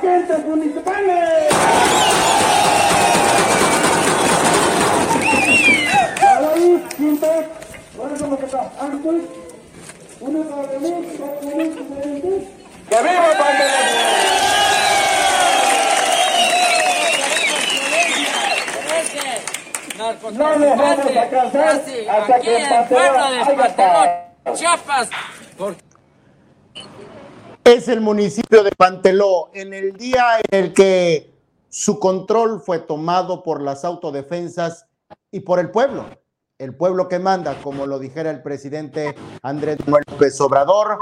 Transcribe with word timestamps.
para 0.00 1.00
venir. 12.00 12.48
¡Que 12.88 12.96
viva 13.02 13.30
Pantelón! 13.38 13.84
No 20.34 20.58
nos 20.58 20.78
vamos 20.78 21.16
a 21.16 21.28
cansar 21.28 21.82
hasta 22.10 22.40
que 22.40 22.56
el 22.56 22.68
Pantelón 22.68 23.16
haya. 23.16 24.24
Chiapas. 24.54 25.08
Es 27.74 27.88
el 27.88 28.00
municipio 28.00 28.62
de 28.62 28.70
Panteló 28.70 29.50
en 29.52 29.74
el 29.74 29.94
día 29.94 30.38
en 30.48 30.64
el 30.64 30.72
que 30.72 31.34
su 31.68 31.98
control 31.98 32.60
fue 32.60 32.78
tomado 32.78 33.42
por 33.42 33.60
las 33.60 33.84
autodefensas 33.84 34.86
y 35.32 35.40
por 35.40 35.58
el 35.58 35.72
pueblo. 35.72 36.06
El 36.56 36.76
pueblo 36.76 37.08
que 37.08 37.18
manda, 37.18 37.60
como 37.64 37.88
lo 37.88 37.98
dijera 37.98 38.30
el 38.30 38.42
presidente 38.42 39.16
Andrés 39.42 39.78
Manuel 39.86 40.04
López 40.08 40.40
Obrador, 40.40 40.98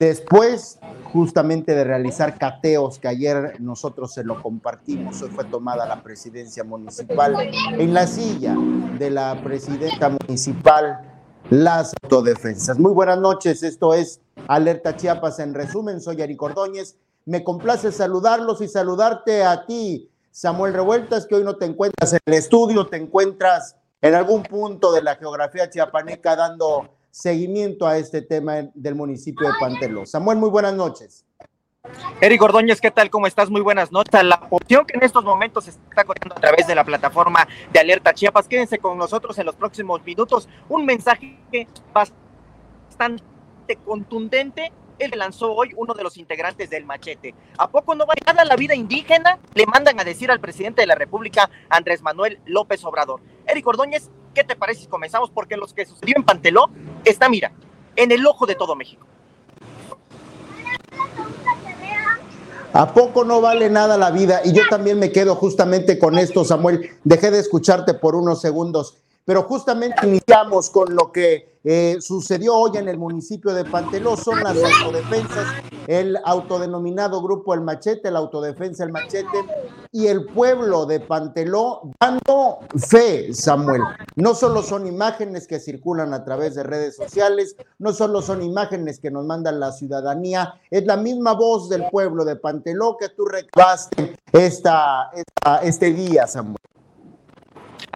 después 0.00 0.80
justamente 1.12 1.76
de 1.76 1.84
realizar 1.84 2.38
cateos 2.38 2.98
que 2.98 3.06
ayer 3.06 3.60
nosotros 3.60 4.12
se 4.12 4.24
lo 4.24 4.42
compartimos, 4.42 5.22
hoy 5.22 5.30
fue 5.30 5.44
tomada 5.44 5.86
la 5.86 6.02
presidencia 6.02 6.64
municipal 6.64 7.36
en 7.78 7.94
la 7.94 8.08
silla 8.08 8.56
de 8.98 9.10
la 9.10 9.40
presidenta 9.44 10.08
municipal 10.08 11.08
las 11.50 11.94
autodefensas. 12.02 12.80
Muy 12.80 12.90
buenas 12.90 13.20
noches, 13.20 13.62
esto 13.62 13.94
es 13.94 14.20
Alerta 14.46 14.96
Chiapas 14.96 15.38
en 15.38 15.54
resumen, 15.54 16.00
soy 16.00 16.20
Eric 16.20 16.42
Ordóñez. 16.42 16.96
Me 17.24 17.42
complace 17.42 17.90
saludarlos 17.92 18.60
y 18.60 18.68
saludarte 18.68 19.42
a 19.42 19.64
ti, 19.64 20.10
Samuel 20.30 20.74
Revueltas, 20.74 21.26
que 21.26 21.36
hoy 21.36 21.44
no 21.44 21.56
te 21.56 21.64
encuentras 21.64 22.12
en 22.12 22.20
el 22.26 22.34
estudio, 22.34 22.86
te 22.86 22.98
encuentras 22.98 23.76
en 24.02 24.14
algún 24.14 24.42
punto 24.42 24.92
de 24.92 25.02
la 25.02 25.16
geografía 25.16 25.70
chiapaneca 25.70 26.36
dando 26.36 26.90
seguimiento 27.10 27.86
a 27.86 27.96
este 27.96 28.20
tema 28.20 28.56
del 28.74 28.94
municipio 28.94 29.46
de 29.46 29.54
Panteló. 29.58 30.04
Samuel, 30.04 30.36
muy 30.36 30.50
buenas 30.50 30.74
noches. 30.74 31.24
Eric 32.20 32.42
Ordóñez, 32.42 32.80
¿qué 32.80 32.90
tal? 32.90 33.08
¿Cómo 33.08 33.26
estás? 33.26 33.48
Muy 33.48 33.62
buenas 33.62 33.92
noches. 33.92 34.22
La 34.22 34.46
opción 34.50 34.84
que 34.84 34.96
en 34.96 35.04
estos 35.04 35.24
momentos 35.24 35.64
se 35.64 35.70
está 35.70 36.04
corriendo 36.04 36.34
a 36.36 36.40
través 36.40 36.66
de 36.66 36.74
la 36.74 36.84
plataforma 36.84 37.46
de 37.72 37.80
Alerta 37.80 38.12
Chiapas. 38.12 38.48
Quédense 38.48 38.78
con 38.78 38.98
nosotros 38.98 39.38
en 39.38 39.46
los 39.46 39.54
próximos 39.54 40.02
minutos. 40.04 40.48
Un 40.68 40.84
mensaje 40.84 41.38
bastante 41.94 43.33
contundente 43.76 44.72
el 44.98 45.10
lanzó 45.18 45.52
hoy 45.52 45.72
uno 45.76 45.94
de 45.94 46.02
los 46.02 46.16
integrantes 46.16 46.70
del 46.70 46.84
Machete. 46.84 47.34
¿A 47.58 47.68
poco 47.68 47.94
no 47.94 48.06
va 48.06 48.14
nada 48.26 48.44
la 48.44 48.56
vida 48.56 48.74
indígena? 48.74 49.38
Le 49.54 49.66
mandan 49.66 49.98
a 49.98 50.04
decir 50.04 50.30
al 50.30 50.40
presidente 50.40 50.82
de 50.82 50.86
la 50.86 50.94
República, 50.94 51.50
Andrés 51.68 52.02
Manuel 52.02 52.38
López 52.46 52.84
Obrador. 52.84 53.20
Eric 53.46 53.66
Ordóñez, 53.66 54.10
¿qué 54.34 54.44
te 54.44 54.56
parece 54.56 54.82
si 54.82 54.86
comenzamos? 54.86 55.30
Porque 55.30 55.56
lo 55.56 55.66
que 55.66 55.86
sucedió 55.86 56.14
en 56.16 56.24
Panteló 56.24 56.70
está, 57.04 57.28
mira, 57.28 57.52
en 57.96 58.12
el 58.12 58.26
ojo 58.26 58.46
de 58.46 58.54
todo 58.54 58.76
México. 58.76 59.06
¿A 62.72 62.92
poco 62.92 63.24
no 63.24 63.40
vale 63.40 63.70
nada 63.70 63.96
la 63.96 64.10
vida? 64.10 64.40
Y 64.44 64.52
yo 64.52 64.62
también 64.68 64.98
me 64.98 65.12
quedo 65.12 65.36
justamente 65.36 65.96
con 65.96 66.18
esto, 66.18 66.44
Samuel. 66.44 66.90
Dejé 67.04 67.30
de 67.30 67.38
escucharte 67.38 67.94
por 67.94 68.16
unos 68.16 68.40
segundos, 68.40 68.96
pero 69.24 69.42
justamente 69.44 70.06
iniciamos 70.06 70.70
con 70.70 70.94
lo 70.94 71.10
que 71.10 71.54
eh, 71.66 71.96
sucedió 72.00 72.54
hoy 72.54 72.76
en 72.76 72.88
el 72.88 72.98
municipio 72.98 73.54
de 73.54 73.64
Panteló. 73.64 74.18
Son 74.18 74.42
las 74.44 74.54
autodefensas, 74.54 75.46
el 75.86 76.18
autodenominado 76.22 77.22
grupo 77.22 77.54
El 77.54 77.62
Machete, 77.62 78.10
la 78.10 78.18
autodefensa 78.18 78.84
El 78.84 78.92
Machete 78.92 79.46
y 79.90 80.08
el 80.08 80.26
pueblo 80.26 80.84
de 80.84 81.00
Panteló 81.00 81.90
dando 81.98 82.58
fe, 82.76 83.32
Samuel. 83.32 83.80
No 84.14 84.34
solo 84.34 84.62
son 84.62 84.86
imágenes 84.86 85.46
que 85.46 85.58
circulan 85.58 86.12
a 86.12 86.22
través 86.22 86.54
de 86.54 86.64
redes 86.64 86.96
sociales, 86.96 87.56
no 87.78 87.94
solo 87.94 88.20
son 88.20 88.42
imágenes 88.42 89.00
que 89.00 89.10
nos 89.10 89.24
mandan 89.24 89.58
la 89.58 89.72
ciudadanía, 89.72 90.60
es 90.70 90.84
la 90.84 90.98
misma 90.98 91.32
voz 91.32 91.70
del 91.70 91.86
pueblo 91.90 92.26
de 92.26 92.36
Panteló 92.36 92.98
que 92.98 93.08
tú 93.08 93.24
recabaste 93.24 94.16
esta, 94.32 95.10
esta, 95.14 95.58
este 95.62 95.94
día, 95.94 96.26
Samuel. 96.26 96.58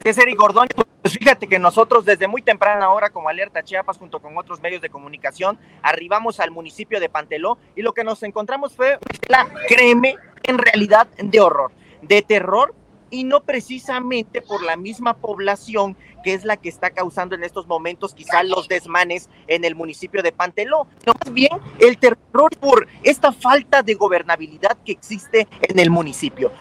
¿Qué 0.02 0.10
es 0.10 0.18
Eric 0.18 0.38
Gordón? 0.38 0.68
Pues 1.02 1.14
fíjate 1.14 1.48
que 1.48 1.58
nosotros 1.58 2.04
desde 2.04 2.28
muy 2.28 2.42
temprana 2.42 2.90
hora 2.90 3.10
como 3.10 3.28
Alerta 3.28 3.62
Chiapas 3.62 3.98
junto 3.98 4.20
con 4.20 4.36
otros 4.36 4.60
medios 4.60 4.82
de 4.82 4.90
comunicación 4.90 5.58
arribamos 5.82 6.40
al 6.40 6.50
municipio 6.50 7.00
de 7.00 7.08
Panteló 7.08 7.58
y 7.76 7.82
lo 7.82 7.92
que 7.92 8.04
nos 8.04 8.22
encontramos 8.22 8.74
fue 8.74 8.98
la, 9.28 9.48
créeme, 9.68 10.16
en 10.42 10.58
realidad 10.58 11.06
de 11.18 11.40
horror, 11.40 11.72
de 12.02 12.22
terror 12.22 12.74
y 13.10 13.24
no 13.24 13.40
precisamente 13.40 14.42
por 14.42 14.62
la 14.62 14.76
misma 14.76 15.14
población 15.14 15.96
que 16.22 16.34
es 16.34 16.44
la 16.44 16.56
que 16.56 16.68
está 16.68 16.90
causando 16.90 17.34
en 17.34 17.44
estos 17.44 17.66
momentos 17.66 18.14
quizá 18.14 18.42
los 18.42 18.68
desmanes 18.68 19.30
en 19.46 19.64
el 19.64 19.74
municipio 19.74 20.22
de 20.22 20.32
Panteló, 20.32 20.86
no 21.06 21.14
más 21.24 21.32
bien 21.32 21.52
el 21.78 21.98
terror 21.98 22.50
por 22.60 22.88
esta 23.02 23.32
falta 23.32 23.82
de 23.82 23.94
gobernabilidad 23.94 24.76
que 24.84 24.92
existe 24.92 25.46
en 25.62 25.78
el 25.78 25.90
municipio. 25.90 26.52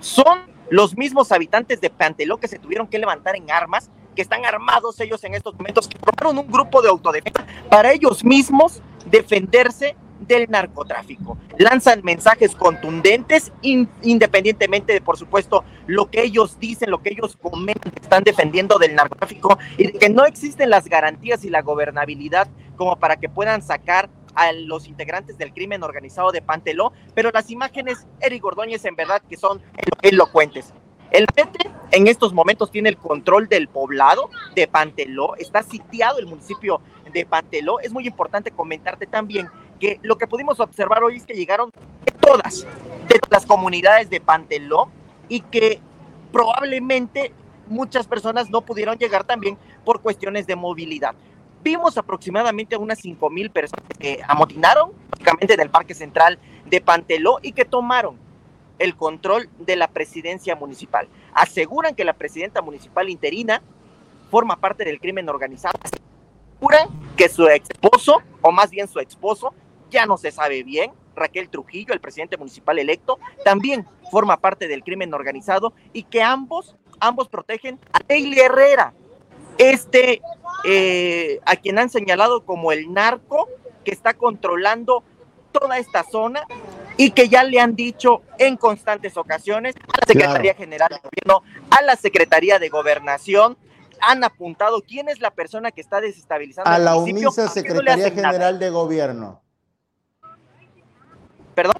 Son 0.00 0.51
los 0.72 0.96
mismos 0.96 1.30
habitantes 1.32 1.82
de 1.82 1.90
Panteló 1.90 2.38
que 2.38 2.48
se 2.48 2.58
tuvieron 2.58 2.86
que 2.86 2.98
levantar 2.98 3.36
en 3.36 3.50
armas, 3.50 3.90
que 4.16 4.22
están 4.22 4.46
armados 4.46 4.98
ellos 5.00 5.22
en 5.22 5.34
estos 5.34 5.54
momentos, 5.54 5.86
que 5.86 5.98
formaron 5.98 6.38
un 6.38 6.50
grupo 6.50 6.80
de 6.80 6.88
autodefensa 6.88 7.44
para 7.68 7.92
ellos 7.92 8.24
mismos 8.24 8.80
defenderse 9.04 9.94
del 10.20 10.50
narcotráfico. 10.50 11.36
Lanzan 11.58 12.00
mensajes 12.02 12.54
contundentes, 12.54 13.52
in, 13.60 13.86
independientemente 14.00 14.94
de, 14.94 15.02
por 15.02 15.18
supuesto, 15.18 15.62
lo 15.86 16.08
que 16.08 16.22
ellos 16.22 16.58
dicen, 16.58 16.90
lo 16.90 17.02
que 17.02 17.10
ellos 17.10 17.36
comentan, 17.36 17.92
están 18.00 18.24
defendiendo 18.24 18.78
del 18.78 18.94
narcotráfico 18.94 19.58
y 19.76 19.88
de 19.88 19.92
que 19.98 20.08
no 20.08 20.24
existen 20.24 20.70
las 20.70 20.86
garantías 20.88 21.44
y 21.44 21.50
la 21.50 21.60
gobernabilidad 21.60 22.48
como 22.76 22.96
para 22.96 23.16
que 23.16 23.28
puedan 23.28 23.60
sacar 23.60 24.08
a 24.34 24.52
los 24.52 24.86
integrantes 24.86 25.38
del 25.38 25.52
crimen 25.52 25.82
organizado 25.82 26.32
de 26.32 26.42
Panteló, 26.42 26.92
pero 27.14 27.30
las 27.32 27.50
imágenes, 27.50 28.06
Eric 28.20 28.44
Ordóñez, 28.44 28.84
en 28.84 28.96
verdad 28.96 29.22
que 29.28 29.36
son 29.36 29.62
elocuentes. 30.02 30.72
El 31.10 31.26
PT 31.26 31.70
en 31.90 32.06
estos 32.06 32.32
momentos 32.32 32.70
tiene 32.70 32.88
el 32.88 32.96
control 32.96 33.46
del 33.46 33.68
poblado 33.68 34.30
de 34.54 34.66
Panteló, 34.66 35.36
está 35.36 35.62
sitiado 35.62 36.18
el 36.18 36.26
municipio 36.26 36.80
de 37.12 37.26
Panteló. 37.26 37.80
Es 37.80 37.92
muy 37.92 38.06
importante 38.06 38.50
comentarte 38.50 39.06
también 39.06 39.48
que 39.78 40.00
lo 40.02 40.16
que 40.16 40.26
pudimos 40.26 40.58
observar 40.60 41.04
hoy 41.04 41.16
es 41.16 41.26
que 41.26 41.34
llegaron 41.34 41.70
todas, 42.20 42.66
de 43.08 43.20
las 43.30 43.44
comunidades 43.44 44.08
de 44.08 44.20
Panteló 44.20 44.90
y 45.28 45.40
que 45.40 45.80
probablemente 46.32 47.34
muchas 47.66 48.06
personas 48.06 48.48
no 48.48 48.62
pudieron 48.62 48.96
llegar 48.96 49.24
también 49.24 49.58
por 49.84 50.00
cuestiones 50.00 50.46
de 50.46 50.56
movilidad 50.56 51.14
vimos 51.62 51.96
aproximadamente 51.96 52.76
unas 52.76 52.98
5 52.98 53.30
mil 53.30 53.50
personas 53.50 53.86
que 53.98 54.20
amotinaron 54.26 54.92
básicamente 55.10 55.54
en 55.54 55.60
el 55.60 55.70
Parque 55.70 55.94
Central 55.94 56.38
de 56.66 56.80
Panteló 56.80 57.38
y 57.42 57.52
que 57.52 57.64
tomaron 57.64 58.16
el 58.78 58.96
control 58.96 59.48
de 59.58 59.76
la 59.76 59.88
presidencia 59.88 60.56
municipal. 60.56 61.08
Aseguran 61.34 61.94
que 61.94 62.04
la 62.04 62.14
presidenta 62.14 62.62
municipal 62.62 63.08
interina 63.08 63.62
forma 64.30 64.56
parte 64.56 64.84
del 64.84 64.98
crimen 64.98 65.28
organizado. 65.28 65.78
Aseguran 65.82 66.88
que 67.16 67.28
su 67.28 67.46
esposo, 67.46 68.22
o 68.40 68.50
más 68.50 68.70
bien 68.70 68.88
su 68.88 68.98
esposo, 68.98 69.54
ya 69.90 70.06
no 70.06 70.16
se 70.16 70.32
sabe 70.32 70.62
bien, 70.62 70.90
Raquel 71.14 71.48
Trujillo, 71.50 71.92
el 71.92 72.00
presidente 72.00 72.36
municipal 72.36 72.78
electo, 72.78 73.18
también 73.44 73.86
forma 74.10 74.38
parte 74.38 74.66
del 74.66 74.82
crimen 74.82 75.12
organizado 75.12 75.74
y 75.92 76.04
que 76.04 76.22
ambos, 76.22 76.74
ambos 76.98 77.28
protegen 77.28 77.78
a 77.92 78.00
Daily 78.08 78.40
Herrera, 78.40 78.94
este 79.58 80.22
eh, 80.64 81.40
a 81.44 81.56
quien 81.56 81.78
han 81.78 81.90
señalado 81.90 82.44
como 82.44 82.72
el 82.72 82.92
narco 82.92 83.48
que 83.84 83.90
está 83.90 84.14
controlando 84.14 85.02
toda 85.52 85.78
esta 85.78 86.04
zona 86.04 86.42
y 86.96 87.10
que 87.10 87.28
ya 87.28 87.44
le 87.44 87.60
han 87.60 87.74
dicho 87.74 88.22
en 88.38 88.56
constantes 88.56 89.16
ocasiones 89.16 89.74
a 89.76 90.00
la 90.00 90.06
Secretaría 90.06 90.54
claro. 90.54 90.58
General 90.58 90.88
de 90.88 91.08
Gobierno, 91.08 91.42
a 91.70 91.82
la 91.82 91.96
Secretaría 91.96 92.58
de 92.58 92.68
Gobernación, 92.68 93.56
han 94.00 94.24
apuntado 94.24 94.82
quién 94.82 95.08
es 95.08 95.20
la 95.20 95.30
persona 95.30 95.70
que 95.70 95.80
está 95.80 96.00
desestabilizando 96.00 96.70
a 96.70 96.78
la 96.78 96.96
omisa 96.96 97.48
Secretaría 97.48 98.08
no 98.08 98.14
General 98.14 98.58
de 98.58 98.70
Gobierno. 98.70 99.40
Perdón. 101.54 101.74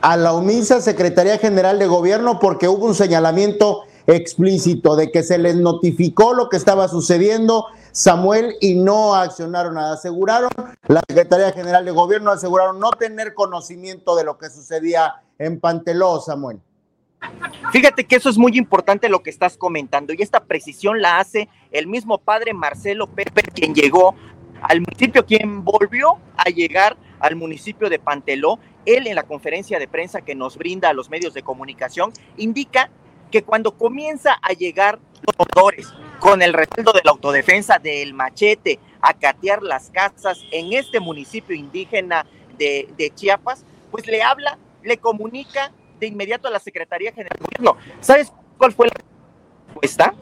A 0.00 0.16
la 0.16 0.34
omisa 0.34 0.80
Secretaría 0.80 1.38
General 1.38 1.78
de 1.78 1.86
Gobierno 1.86 2.38
porque 2.40 2.68
hubo 2.68 2.86
un 2.86 2.94
señalamiento 2.94 3.84
explícito 4.06 4.96
de 4.96 5.10
que 5.10 5.22
se 5.22 5.38
les 5.38 5.56
notificó 5.56 6.34
lo 6.34 6.48
que 6.48 6.56
estaba 6.56 6.88
sucediendo, 6.88 7.66
Samuel, 7.94 8.56
y 8.60 8.74
no 8.74 9.14
accionaron 9.14 9.74
nada. 9.74 9.94
Aseguraron, 9.94 10.50
la 10.88 11.00
Secretaría 11.06 11.52
General 11.52 11.84
de 11.84 11.92
Gobierno 11.92 12.32
aseguraron 12.32 12.80
no 12.80 12.90
tener 12.90 13.34
conocimiento 13.34 14.16
de 14.16 14.24
lo 14.24 14.36
que 14.36 14.50
sucedía 14.50 15.22
en 15.38 15.60
Panteló, 15.60 16.20
Samuel. 16.20 16.60
Fíjate 17.70 18.04
que 18.04 18.16
eso 18.16 18.28
es 18.28 18.36
muy 18.36 18.58
importante 18.58 19.08
lo 19.08 19.22
que 19.22 19.30
estás 19.30 19.56
comentando 19.56 20.12
y 20.12 20.20
esta 20.20 20.44
precisión 20.44 21.00
la 21.00 21.20
hace 21.20 21.48
el 21.70 21.86
mismo 21.86 22.18
padre 22.18 22.52
Marcelo 22.52 23.06
Pepe, 23.06 23.42
quien 23.42 23.74
llegó 23.74 24.16
al 24.60 24.80
municipio, 24.80 25.24
quien 25.24 25.64
volvió 25.64 26.18
a 26.36 26.50
llegar 26.50 26.96
al 27.20 27.36
municipio 27.36 27.88
de 27.88 28.00
Panteló. 28.00 28.58
Él 28.86 29.06
en 29.06 29.14
la 29.14 29.22
conferencia 29.22 29.78
de 29.78 29.86
prensa 29.86 30.20
que 30.20 30.34
nos 30.34 30.58
brinda 30.58 30.90
a 30.90 30.94
los 30.94 31.10
medios 31.10 31.32
de 31.32 31.44
comunicación 31.44 32.12
indica 32.36 32.90
que 33.30 33.44
cuando 33.44 33.78
comienza 33.78 34.32
a 34.42 34.52
llegar 34.52 34.98
los 35.22 35.36
con 36.24 36.40
el 36.40 36.54
respaldo 36.54 36.92
de 36.92 37.02
la 37.04 37.10
autodefensa 37.10 37.78
del 37.78 38.14
machete 38.14 38.78
a 39.02 39.12
catear 39.12 39.62
las 39.62 39.90
casas 39.90 40.40
en 40.52 40.72
este 40.72 40.98
municipio 40.98 41.54
indígena 41.54 42.24
de, 42.56 43.12
Chiapas, 43.14 43.62
pues 43.90 44.06
le 44.06 44.22
habla, 44.22 44.56
le 44.82 44.96
comunica 44.96 45.70
de 46.00 46.06
inmediato 46.06 46.48
a 46.48 46.50
la 46.50 46.60
Secretaría 46.60 47.12
General 47.12 47.38
de 47.38 47.44
Gobierno. 47.44 47.76
¿Sabes 48.00 48.32
cuál 48.56 48.72
fue 48.72 48.86
la 48.86 48.94
respuesta? 49.66 50.14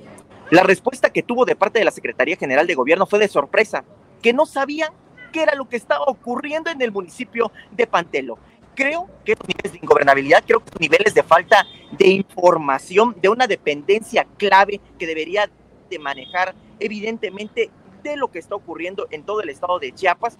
La 0.50 0.64
respuesta 0.64 1.10
que 1.10 1.22
tuvo 1.22 1.44
de 1.44 1.54
parte 1.54 1.78
de 1.78 1.84
la 1.84 1.92
Secretaría 1.92 2.36
General 2.36 2.66
de 2.66 2.74
Gobierno 2.74 3.06
fue 3.06 3.20
de 3.20 3.28
sorpresa, 3.28 3.84
que 4.20 4.32
no 4.32 4.44
sabían 4.44 4.92
qué 5.30 5.44
era 5.44 5.54
lo 5.54 5.68
que 5.68 5.76
estaba 5.76 6.06
ocurriendo 6.06 6.68
en 6.68 6.82
el 6.82 6.90
municipio 6.90 7.52
de 7.70 7.86
Pantelo. 7.86 8.40
Creo 8.74 9.08
que 9.24 9.36
los 9.36 9.46
niveles 9.46 9.70
de 9.70 9.78
ingobernabilidad, 9.80 10.42
creo 10.44 10.64
que 10.64 10.70
los 10.72 10.80
niveles 10.80 11.14
de 11.14 11.22
falta 11.22 11.64
de 11.92 12.08
información, 12.08 13.14
de 13.22 13.28
una 13.28 13.46
dependencia 13.46 14.26
clave 14.36 14.80
que 14.98 15.06
debería 15.06 15.48
de 15.92 15.98
manejar 15.98 16.54
evidentemente 16.80 17.70
de 18.02 18.16
lo 18.16 18.30
que 18.30 18.38
está 18.38 18.54
ocurriendo 18.54 19.06
en 19.10 19.24
todo 19.24 19.42
el 19.42 19.50
estado 19.50 19.78
de 19.78 19.92
Chiapas, 19.92 20.38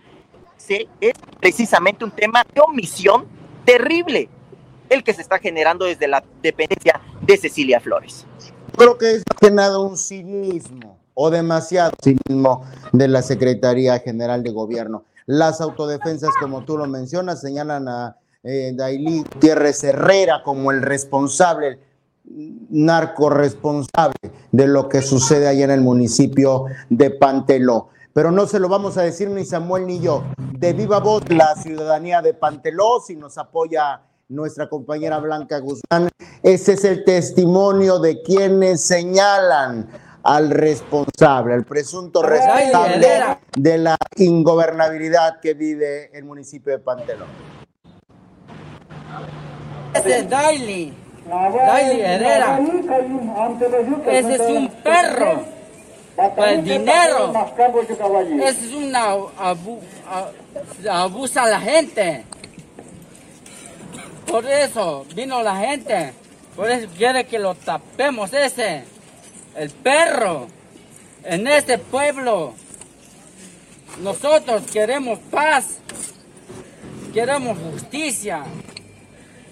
se, 0.57 0.89
es 1.01 1.13
precisamente 1.41 2.05
un 2.05 2.11
tema 2.11 2.45
de 2.55 2.61
omisión 2.61 3.27
terrible 3.65 4.29
el 4.89 5.05
que 5.05 5.15
se 5.15 5.23
está 5.23 5.39
generando 5.39 5.85
desde 5.85 6.09
la 6.09 6.25
dependencia 6.43 7.01
de 7.21 7.37
Cecilia 7.37 7.81
Flores. 7.81 8.27
Creo 8.77 8.99
que 8.99 9.13
es 9.13 9.23
generado 9.41 9.83
un 9.83 9.97
cinismo 9.97 10.99
o 11.15 11.31
demasiado 11.31 11.93
cinismo 12.03 12.65
de 12.93 13.09
la 13.09 13.23
Secretaría 13.23 13.99
General 14.01 14.43
de 14.43 14.51
Gobierno. 14.51 15.05
Las 15.27 15.61
autodefensas, 15.61 16.31
como 16.41 16.65
tú 16.65 16.79
lo 16.79 16.87
mencionas, 16.87 17.41
señalan 17.41 17.89
a 17.89 18.17
eh, 18.43 18.73
Dailí 18.75 19.19
Gutiérrez 19.19 19.85
Herrera 19.85 20.43
como 20.43 20.73
el 20.73 20.83
responsable, 20.83 21.79
narco 22.25 23.31
responsable 23.31 24.17
de 24.51 24.67
lo 24.67 24.89
que 24.89 25.03
sucede 25.03 25.49
allá 25.49 25.65
en 25.65 25.71
el 25.71 25.81
municipio 25.81 26.67
de 26.89 27.11
Panteló. 27.11 27.89
Pero 28.13 28.31
no 28.31 28.47
se 28.47 28.61
lo 28.61 28.69
vamos 28.69 28.99
a 28.99 29.03
decir 29.03 29.31
ni 29.31 29.45
Samuel 29.45 29.87
ni 29.87 30.01
yo. 30.01 30.25
De 30.59 30.73
viva 30.73 31.01
voz 31.01 31.23
la 31.31 31.55
ciudadanía 31.57 32.21
de 32.21 32.35
Panteló, 32.35 33.01
si 33.01 33.17
nos 33.17 33.39
apoya 33.39 34.03
nuestra 34.29 34.69
compañera 34.69 35.19
Blanca 35.19 35.59
Guzmán. 35.59 36.09
Ese 36.43 36.73
es 36.73 36.85
el 36.85 37.05
testimonio 37.05 37.99
de 37.99 38.23
quienes 38.23 38.83
señalan 38.83 39.89
al 40.23 40.51
responsable, 40.51 41.55
al 41.55 41.65
presunto 41.65 42.23
responsable 42.23 43.07
de 43.57 43.79
la 43.79 43.97
ingobernabilidad 44.17 45.41
que 45.41 45.55
vive 45.55 46.17
el 46.17 46.25
municipio 46.25 46.73
de 46.73 46.79
Pantelón. 46.79 47.29
Ese 49.95 50.19
es 50.21 50.31
Daily, 50.31 50.95
Herrera. 51.29 52.61
Ese 54.07 54.35
es 54.35 54.41
un 54.41 54.69
perro. 54.69 55.45
Para 56.17 56.53
el 56.53 56.65
dinero. 56.65 57.33
Ese 58.43 58.67
es 58.67 58.75
una 58.75 59.13
abu, 59.39 59.81
abusa 60.89 61.45
a 61.45 61.49
la 61.49 61.61
gente. 61.61 62.25
Por 64.27 64.47
eso 64.47 65.07
vino 65.15 65.43
la 65.43 65.57
gente. 65.57 66.13
Por 66.57 66.71
eso 66.71 66.89
quiere 66.97 67.25
que 67.25 67.39
lo 67.39 67.55
tapemos 67.55 68.33
ese. 68.33 68.85
El 69.57 69.71
perro. 69.71 70.49
En 71.25 71.47
este 71.47 71.79
pueblo. 71.79 72.55
Nosotros 74.01 74.63
queremos 74.73 75.19
paz. 75.31 75.79
Queremos 77.15 77.59
justicia. 77.73 78.45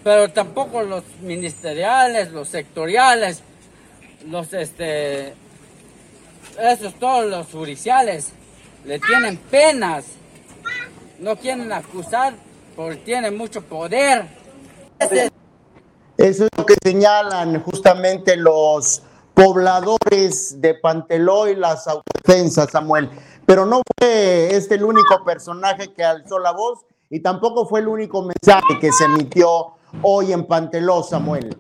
Pero 0.03 0.31
tampoco 0.31 0.83
los 0.83 1.05
ministeriales, 1.21 2.33
los 2.33 2.49
sectoriales, 2.49 3.43
los 4.27 4.53
este. 4.53 5.35
Esos 6.59 6.95
todos 6.95 7.27
los 7.27 7.47
judiciales 7.49 8.31
le 8.85 8.99
tienen 8.99 9.37
penas. 9.37 10.05
No 11.19 11.37
quieren 11.37 11.71
acusar 11.73 12.35
porque 12.75 12.97
tienen 12.97 13.37
mucho 13.37 13.63
poder 13.63 14.27
eso 16.21 16.45
es 16.45 16.51
lo 16.57 16.67
que 16.67 16.75
señalan 16.83 17.63
justamente 17.63 18.37
los 18.37 19.03
pobladores 19.33 20.61
de 20.61 20.75
Panteló 20.75 21.49
y 21.49 21.57
las 21.57 21.89
autodefensas, 21.89 22.71
Samuel. 22.71 23.09
Pero 23.47 23.65
no 23.65 23.81
fue 23.99 24.55
este 24.55 24.75
el 24.75 24.85
único 24.85 25.25
personaje 25.25 25.95
que 25.95 26.05
alzó 26.05 26.39
la 26.39 26.53
voz 26.53 26.81
y 27.09 27.21
tampoco 27.21 27.67
fue 27.67 27.81
el 27.81 27.89
único 27.89 28.23
mensaje 28.23 28.79
que 28.79 28.93
se 28.93 29.05
emitió 29.05 29.77
hoy 30.03 30.33
en 30.33 30.47
Panteló, 30.47 31.03
Samuel. 31.03 31.57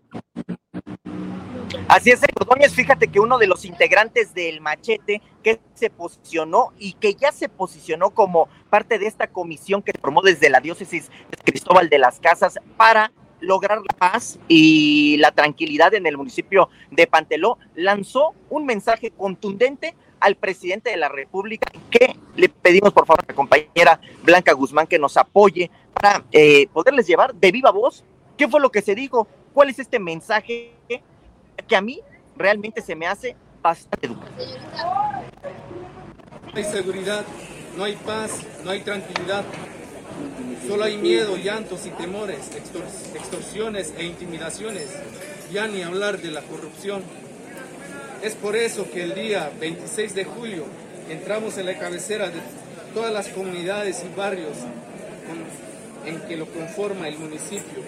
Así 1.89 2.11
es, 2.11 2.21
Ordóñez, 2.41 2.73
fíjate 2.73 3.09
que 3.09 3.21
uno 3.21 3.39
de 3.39 3.47
los 3.47 3.65
integrantes 3.65 4.33
del 4.33 4.61
machete 4.61 5.21
que 5.43 5.61
se 5.75 5.91
posicionó 5.91 6.73
y 6.79 6.93
que 6.95 7.15
ya 7.15 7.33
se 7.33 7.49
posicionó 7.49 8.11
como 8.11 8.49
parte 8.69 8.99
de 8.99 9.07
esta 9.07 9.27
comisión 9.27 9.83
que 9.83 9.93
formó 10.01 10.23
desde 10.23 10.51
la 10.51 10.61
diócesis 10.61 11.09
de 11.09 11.37
Cristóbal 11.45 11.89
de 11.89 11.99
las 11.99 12.21
Casas 12.21 12.59
para 12.77 13.13
lograr 13.41 13.79
la 13.79 13.97
paz 13.99 14.39
y 14.49 15.17
la 15.19 15.33
tranquilidad 15.33 15.95
en 15.95 16.07
el 16.07 16.17
municipio 16.17 16.69
de 16.91 17.07
Panteló, 17.07 17.59
lanzó 17.75 18.35
un 18.51 18.67
mensaje 18.67 19.11
contundente 19.11 19.95
al 20.21 20.37
presidente 20.37 20.91
de 20.91 20.97
la 20.97 21.09
República 21.09 21.73
que 21.91 22.15
le 22.37 22.49
pedimos 22.49 22.93
por 22.93 23.07
favor 23.07 23.25
a 23.25 23.33
la 23.33 23.35
compañera 23.35 24.01
Blanca 24.23 24.53
Guzmán 24.53 24.87
que 24.87 24.99
nos 24.99 25.17
apoye 25.17 25.71
para 25.95 26.25
eh, 26.31 26.69
poderles 26.69 27.07
llevar 27.07 27.35
de 27.35 27.51
viva 27.51 27.71
voz 27.71 28.05
qué 28.41 28.49
fue 28.49 28.59
lo 28.59 28.73
que 28.73 28.81
se 28.81 28.95
dijo, 28.95 29.29
cuál 29.53 29.69
es 29.69 29.79
este 29.79 29.99
mensaje 29.99 30.73
que 31.69 31.77
a 31.77 31.83
mí 31.83 32.01
realmente 32.39 32.81
se 32.81 32.97
me 32.97 33.07
hace 33.07 33.37
bastante 33.61 34.09
duro. 34.09 34.23
No 36.47 36.57
hay 36.57 36.65
seguridad, 36.65 37.23
no 37.77 37.85
hay 37.85 37.97
paz, 37.97 38.41
no 38.65 38.71
hay 38.71 38.81
tranquilidad 38.81 39.45
Solo 40.67 40.85
hay 40.85 40.97
miedo, 40.97 41.37
llantos 41.37 41.85
y 41.85 41.91
temores, 41.91 42.39
extorsiones 43.15 43.93
e 43.99 44.05
intimidaciones, 44.05 44.89
ya 45.53 45.67
ni 45.67 45.83
hablar 45.83 46.19
de 46.19 46.31
la 46.31 46.43
corrupción. 46.43 47.03
Es 48.23 48.35
por 48.35 48.57
eso 48.57 48.91
que 48.91 49.03
el 49.03 49.15
día 49.15 49.51
26 49.61 50.15
de 50.15 50.25
julio 50.25 50.65
entramos 51.09 51.59
en 51.59 51.67
la 51.67 51.79
cabecera 51.79 52.29
de 52.29 52.41
todas 52.95 53.13
las 53.13 53.29
comunidades 53.29 54.05
y 54.05 54.17
barrios 54.17 54.57
en 56.07 56.21
que 56.23 56.37
lo 56.37 56.47
conforma 56.47 57.09
el 57.09 57.19
municipio, 57.19 57.83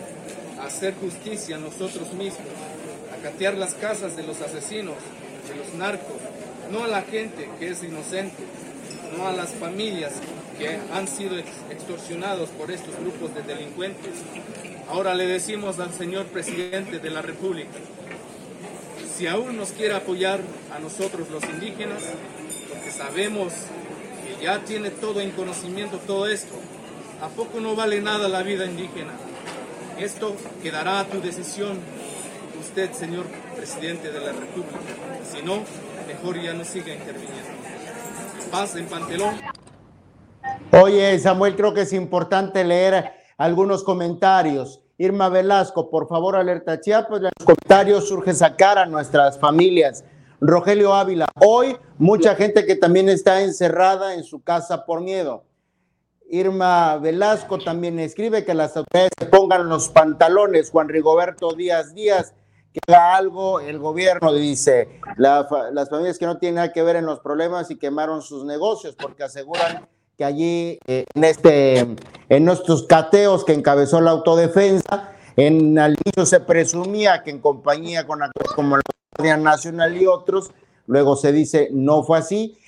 hacer 0.65 0.95
justicia 0.95 1.57
a 1.57 1.59
nosotros 1.59 2.13
mismos, 2.13 2.39
a 3.13 3.23
catear 3.23 3.55
las 3.55 3.75
casas 3.75 4.17
de 4.17 4.23
los 4.23 4.41
asesinos, 4.41 4.97
de 5.49 5.57
los 5.57 5.75
narcos, 5.75 6.17
no 6.71 6.85
a 6.85 6.89
la 6.89 7.03
gente 7.03 7.49
que 7.59 7.71
es 7.71 7.83
inocente, 7.83 8.45
no 9.17 9.27
a 9.27 9.33
las 9.33 9.51
familias 9.51 10.13
que 10.59 10.79
han 10.93 11.09
sido 11.09 11.39
extorsionados 11.71 12.49
por 12.51 12.71
estos 12.71 12.95
grupos 12.97 13.35
de 13.35 13.43
delincuentes. 13.43 14.13
Ahora 14.89 15.15
le 15.15 15.27
decimos 15.27 15.79
al 15.79 15.93
señor 15.93 16.27
presidente 16.27 16.99
de 16.99 17.11
la 17.11 17.23
República, 17.23 17.79
si 19.17 19.27
aún 19.27 19.57
nos 19.57 19.73
quiere 19.73 19.95
apoyar 19.95 20.41
a 20.75 20.79
nosotros 20.79 21.29
los 21.31 21.45
indígenas, 21.45 22.03
porque 22.69 22.91
sabemos 22.91 23.53
que 24.25 24.45
ya 24.45 24.61
tiene 24.65 24.91
todo 24.91 25.21
en 25.21 25.31
conocimiento 25.33 25.99
todo 25.99 26.27
esto, 26.27 26.55
¿a 27.21 27.29
poco 27.29 27.61
no 27.61 27.77
vale 27.77 28.01
nada 28.01 28.29
la 28.29 28.43
vida 28.43 28.65
indígena? 28.65 29.13
Esto 29.99 30.35
quedará 30.63 31.01
a 31.01 31.05
tu 31.05 31.21
decisión, 31.21 31.79
usted, 32.61 32.93
señor 32.93 33.25
presidente 33.57 34.11
de 34.11 34.21
la 34.21 34.33
República. 34.33 34.79
Si 35.31 35.43
no, 35.43 35.63
mejor 36.07 36.41
ya 36.41 36.53
no 36.53 36.65
siga 36.65 36.95
interviniendo. 36.95 37.51
Paz 38.51 38.77
en 38.77 38.87
Pantelón. 38.87 39.35
Oye, 40.73 41.19
Samuel, 41.19 41.57
creo 41.57 41.75
que 41.75 41.83
es 41.83 41.93
importante 41.93 42.65
leer 42.65 43.13
algunos 43.37 43.85
comentarios. 43.85 44.81
Irma 44.99 45.29
Velasco, 45.29 45.91
por 45.91 46.09
favor, 46.09 46.37
alerta 46.37 46.81
Chiapas. 46.81 47.19
En 47.19 47.25
los 47.25 47.47
comentarios 47.47 48.09
surge 48.09 48.35
sacar 48.35 48.79
a 48.79 48.87
nuestras 48.87 49.39
familias. 49.39 50.05
Rogelio 50.41 50.95
Ávila, 50.95 51.27
hoy 51.41 51.77
mucha 51.99 52.35
gente 52.35 52.67
que 52.67 52.75
también 52.75 53.09
está 53.09 53.43
encerrada 53.43 54.15
en 54.15 54.25
su 54.25 54.43
casa 54.43 54.85
por 54.85 55.01
miedo. 55.01 55.45
Irma 56.31 56.97
Velasco 56.99 57.59
también 57.59 57.99
escribe 57.99 58.45
que 58.45 58.55
las 58.55 58.77
autoridades 58.77 59.11
pongan 59.31 59.69
los 59.69 59.89
pantalones. 59.89 60.71
Juan 60.71 60.89
Rigoberto 60.89 61.53
Díaz 61.53 61.95
Díaz, 61.95 62.35
que 62.73 62.81
haga 62.87 63.17
algo, 63.17 63.61
el 63.61 63.79
gobierno 63.79 64.33
dice, 64.33 65.01
las 65.17 65.91
familias 65.91 66.19
que 66.19 66.27
no 66.27 66.39
tienen 66.39 66.57
nada 66.57 66.73
que 66.73 66.83
ver 66.83 66.97
en 66.97 67.07
los 67.07 67.21
problemas 67.21 67.71
y 67.71 67.77
quemaron 67.77 68.23
sus 68.23 68.45
negocios 68.45 68.95
porque 68.95 69.25
aseguran 69.25 69.87
que 70.17 70.25
allí 70.25 70.79
eh, 70.87 71.05
en, 71.15 71.25
este, 71.25 71.79
en 72.29 72.49
estos 72.49 72.87
cateos 72.87 73.45
que 73.45 73.53
encabezó 73.53 74.01
la 74.01 74.11
autodefensa, 74.11 75.11
en 75.37 75.79
al 75.79 75.97
inicio 76.05 76.27
se 76.27 76.41
presumía 76.41 77.23
que 77.23 77.31
en 77.31 77.41
compañía 77.41 78.07
con 78.07 78.21
como 78.55 78.77
la 78.77 78.83
Guardia 79.17 79.37
Nacional 79.37 79.97
y 79.97 80.07
otros, 80.07 80.51
luego 80.87 81.17
se 81.17 81.33
dice 81.33 81.69
no 81.73 82.03
fue 82.03 82.19
así, 82.19 82.59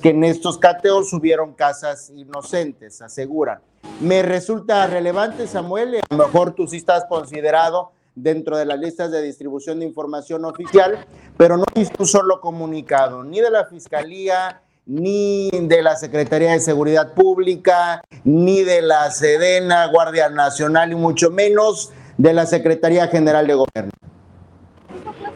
que 0.00 0.10
en 0.10 0.24
estos 0.24 0.58
cateos 0.58 1.10
subieron 1.10 1.54
casas 1.54 2.10
inocentes, 2.10 3.00
aseguran. 3.02 3.60
Me 4.00 4.22
resulta 4.22 4.86
relevante, 4.86 5.46
Samuel, 5.46 5.96
a 5.96 6.14
lo 6.14 6.26
mejor 6.26 6.52
tú 6.52 6.66
sí 6.66 6.76
estás 6.76 7.04
considerado 7.04 7.92
dentro 8.14 8.56
de 8.56 8.64
las 8.64 8.78
listas 8.78 9.10
de 9.10 9.22
distribución 9.22 9.80
de 9.80 9.86
información 9.86 10.44
oficial, 10.44 11.06
pero 11.36 11.56
no 11.56 11.64
hay 11.74 11.88
un 11.98 12.06
solo 12.06 12.40
comunicado, 12.40 13.22
ni 13.22 13.40
de 13.40 13.50
la 13.50 13.66
Fiscalía, 13.66 14.60
ni 14.86 15.50
de 15.50 15.82
la 15.82 15.96
Secretaría 15.96 16.52
de 16.52 16.60
Seguridad 16.60 17.12
Pública, 17.14 18.02
ni 18.24 18.62
de 18.62 18.82
la 18.82 19.10
Sedena, 19.10 19.86
Guardia 19.86 20.30
Nacional, 20.30 20.92
y 20.92 20.94
mucho 20.96 21.30
menos 21.30 21.92
de 22.16 22.32
la 22.32 22.46
Secretaría 22.46 23.06
General 23.06 23.46
de 23.46 23.54
Gobierno. 23.54 23.92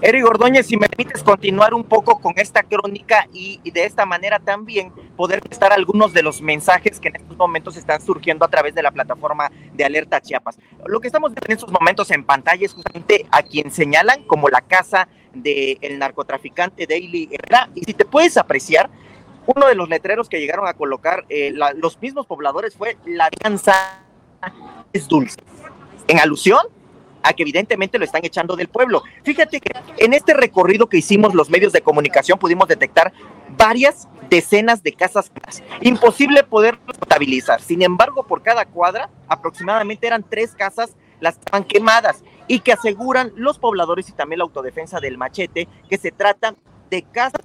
Eric 0.05 0.27
Ordóñez, 0.27 0.67
si 0.67 0.77
me 0.77 0.89
permites 0.89 1.23
continuar 1.23 1.75
un 1.75 1.85
poco 1.85 2.19
con 2.19 2.33
esta 2.37 2.65
crónica 2.65 3.29
y, 3.33 3.61
de 3.71 3.85
esta 3.85 4.05
manera 4.05 4.41
también 4.41 4.93
poder 5.17 5.41
estar 5.49 5.73
algunos 5.73 6.13
de 6.13 6.25
los 6.25 6.43
mensajes 6.43 6.99
que 6.99 7.07
en 7.07 7.17
estos 7.17 7.37
momentos 7.37 7.77
están 7.77 8.03
surgiendo 8.03 8.45
a 8.45 8.49
través 8.49 8.75
de 8.75 8.83
la 8.83 8.91
plataforma 8.91 9.53
de 9.73 9.85
Alerta 9.85 10.21
Chiapas. 10.21 10.59
Lo 10.87 10.99
que 10.99 11.07
estamos 11.07 11.31
viendo 11.31 11.47
en 11.47 11.53
estos 11.53 11.71
momentos 11.71 12.11
en 12.11 12.25
pantalla 12.25 12.67
es 12.67 12.73
justamente 12.73 13.27
a 13.31 13.45
quien 13.45 13.71
señalan 13.71 14.25
como 14.25 14.49
la 14.49 14.61
casa 14.63 15.07
del 15.33 16.01
narcotraficante 16.01 16.89
Daily 16.89 17.29
Herrera. 17.31 17.71
Y 17.77 17.85
si 17.85 17.95
te 17.95 18.05
puedes 18.05 18.37
apreciar, 18.37 18.91
uno 19.47 19.69
de 19.69 19.77
los 19.77 19.89
letreros 19.89 20.29
que 20.29 20.41
llegaron 20.41 20.67
a 20.67 20.75
colocar 20.75 21.27
eh, 21.29 21.53
los 21.77 22.03
mismos 22.03 22.27
pobladores 22.27 22.75
fue 22.75 22.97
la 23.07 23.27
alianza 23.27 24.03
es 24.93 25.07
dulce. 25.07 25.39
En 26.09 26.19
alusión 26.19 26.61
a 27.23 27.33
que 27.33 27.43
evidentemente 27.43 27.99
lo 27.99 28.05
están 28.05 28.25
echando 28.25 28.57
del 28.57 28.69
pueblo. 28.69 29.03
Fíjate 29.23 29.61
que 29.61 29.71
en 29.99 30.15
este 30.15 30.35
recorrido 30.35 30.89
que 30.89 30.99
hicimos 30.99 31.35
los 31.35 31.51
medios 31.51 31.73
de 31.73 31.83
comunicación 31.83 32.39
pudimos 32.39 32.69
detectar 32.69 33.13
varias 33.57 34.09
decenas 34.31 34.83
de 34.83 34.93
casas 34.93 35.31
Imposible 35.81 36.43
poder 36.43 36.79
contabilizar. 36.79 37.61
Sin 37.61 37.83
embargo, 37.83 38.25
por 38.25 38.43
cada 38.43 38.65
cuadra, 38.65 39.11
aproximadamente 39.29 40.07
eran 40.07 40.25
tres 40.29 40.55
casas 40.55 40.97
las 41.21 41.35
que 41.35 41.41
estaban 41.41 41.65
quemadas 41.65 42.23
y 42.49 42.61
que 42.61 42.73
aseguran 42.73 43.33
los 43.37 43.59
pobladores 43.59 44.09
y 44.09 44.13
también 44.13 44.39
la 44.39 44.45
autodefensa 44.45 45.01
del 45.01 45.19
machete 45.19 45.69
que 45.89 45.99
se 45.99 46.11
trata 46.11 46.55
de 46.91 47.03
casas 47.03 47.43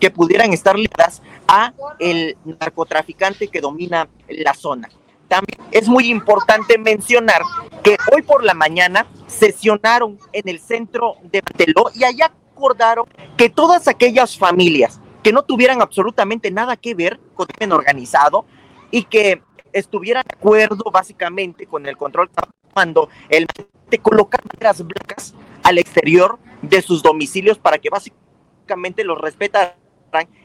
que 0.00 0.10
pudieran 0.10 0.52
estar 0.52 0.78
ligadas 0.78 1.22
a 1.46 1.72
el 1.98 2.36
narcotraficante 2.44 3.48
que 3.48 3.60
domina 3.60 4.08
la 4.28 4.54
zona. 4.54 4.88
También 5.30 5.60
es 5.70 5.86
muy 5.86 6.10
importante 6.10 6.76
mencionar 6.76 7.42
que 7.84 7.96
hoy 8.12 8.22
por 8.22 8.42
la 8.42 8.52
mañana 8.52 9.06
sesionaron 9.28 10.18
en 10.32 10.48
el 10.48 10.58
centro 10.58 11.18
de 11.22 11.40
Teló 11.40 11.84
y 11.94 12.02
allá 12.02 12.32
acordaron 12.52 13.06
que 13.36 13.48
todas 13.48 13.86
aquellas 13.86 14.36
familias 14.36 15.00
que 15.22 15.32
no 15.32 15.44
tuvieran 15.44 15.82
absolutamente 15.82 16.50
nada 16.50 16.76
que 16.76 16.96
ver 16.96 17.20
con 17.34 17.46
el 17.48 17.54
crimen 17.54 17.72
organizado 17.74 18.44
y 18.90 19.04
que 19.04 19.40
estuvieran 19.72 20.24
de 20.28 20.34
acuerdo 20.34 20.90
básicamente 20.92 21.64
con 21.64 21.86
el 21.86 21.96
control 21.96 22.28
cuando 22.74 23.08
el 23.28 23.46
de 23.88 23.98
colocar 24.00 24.40
banderas 24.42 24.84
blancas 24.84 25.34
al 25.62 25.78
exterior 25.78 26.40
de 26.60 26.82
sus 26.82 27.04
domicilios 27.04 27.56
para 27.56 27.78
que 27.78 27.88
básicamente 27.88 29.04
los 29.04 29.16
respetaran 29.16 29.74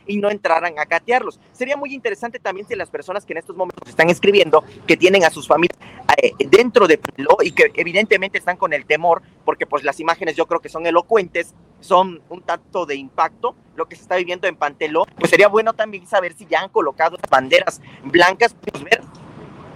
y 0.07 0.17
no 0.17 0.29
entraran 0.29 0.77
a 0.79 0.85
catearlos. 0.85 1.39
Sería 1.51 1.77
muy 1.77 1.93
interesante 1.93 2.39
también 2.39 2.67
si 2.67 2.75
las 2.75 2.89
personas 2.89 3.25
que 3.25 3.33
en 3.33 3.37
estos 3.37 3.55
momentos 3.55 3.87
están 3.89 4.09
escribiendo, 4.09 4.63
que 4.87 4.97
tienen 4.97 5.23
a 5.23 5.29
sus 5.29 5.47
familias 5.47 5.77
eh, 6.21 6.31
dentro 6.49 6.87
de 6.87 6.97
Pelo 6.97 7.37
y 7.41 7.51
que 7.51 7.71
evidentemente 7.75 8.37
están 8.37 8.57
con 8.57 8.73
el 8.73 8.85
temor, 8.85 9.21
porque 9.43 9.65
pues 9.65 9.83
las 9.83 9.99
imágenes 9.99 10.35
yo 10.35 10.45
creo 10.45 10.59
que 10.59 10.69
son 10.69 10.85
elocuentes, 10.85 11.53
son 11.79 12.21
un 12.29 12.41
tanto 12.41 12.85
de 12.85 12.95
impacto, 12.95 13.55
lo 13.75 13.87
que 13.87 13.95
se 13.95 14.03
está 14.03 14.15
viviendo 14.15 14.47
en 14.47 14.55
Panteló, 14.55 15.05
pues 15.17 15.29
sería 15.29 15.47
bueno 15.47 15.73
también 15.73 16.07
saber 16.07 16.33
si 16.33 16.45
ya 16.45 16.61
han 16.61 16.69
colocado 16.69 17.17
banderas 17.29 17.81
blancas, 18.03 18.53
podemos 18.53 18.83
ver 18.83 19.01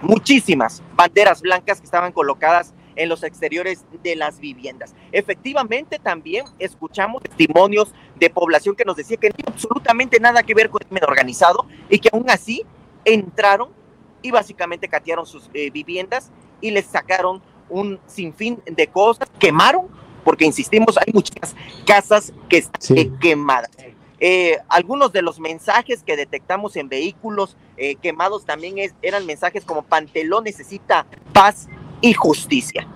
muchísimas 0.02 0.82
banderas 0.94 1.42
blancas 1.42 1.80
que 1.80 1.84
estaban 1.84 2.12
colocadas 2.12 2.72
en 3.00 3.08
los 3.08 3.22
exteriores 3.22 3.86
de 4.02 4.14
las 4.14 4.40
viviendas. 4.40 4.94
Efectivamente, 5.10 5.98
también 5.98 6.44
escuchamos 6.58 7.22
testimonios 7.22 7.94
de 8.16 8.28
población 8.28 8.76
que 8.76 8.84
nos 8.84 8.94
decía 8.94 9.16
que 9.16 9.30
no 9.30 9.34
tiene 9.34 9.52
absolutamente 9.52 10.20
nada 10.20 10.42
que 10.42 10.52
ver 10.52 10.68
con 10.68 10.82
el 10.82 10.86
crimen 10.86 11.04
organizado 11.04 11.66
y 11.88 11.98
que 11.98 12.10
aún 12.12 12.28
así 12.28 12.62
entraron 13.06 13.70
y 14.20 14.30
básicamente 14.30 14.86
catearon 14.86 15.24
sus 15.24 15.48
eh, 15.54 15.70
viviendas 15.70 16.30
y 16.60 16.72
les 16.72 16.84
sacaron 16.84 17.40
un 17.70 17.98
sinfín 18.06 18.62
de 18.66 18.86
cosas, 18.88 19.30
quemaron, 19.38 19.88
porque 20.22 20.44
insistimos, 20.44 20.98
hay 20.98 21.10
muchas 21.14 21.56
casas 21.86 22.34
que 22.50 22.58
están 22.58 23.18
quemadas. 23.18 23.70
Eh, 24.22 24.58
algunos 24.68 25.10
de 25.12 25.22
los 25.22 25.40
mensajes 25.40 26.02
que 26.02 26.16
detectamos 26.16 26.76
en 26.76 26.90
vehículos 26.90 27.56
eh, 27.78 27.94
quemados 27.94 28.44
también 28.44 28.76
eran 29.00 29.24
mensajes 29.24 29.64
como 29.64 29.80
Pantelón 29.80 30.44
necesita 30.44 31.06
paz 31.32 31.66
y 32.00 32.12
justicia. 32.14 32.86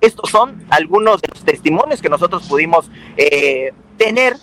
estos 0.00 0.30
son 0.30 0.64
algunos 0.70 1.22
de 1.22 1.28
los 1.28 1.44
testimonios 1.44 2.02
que 2.02 2.08
nosotros 2.08 2.46
pudimos 2.46 2.90
eh, 3.16 3.72
tener 3.96 4.36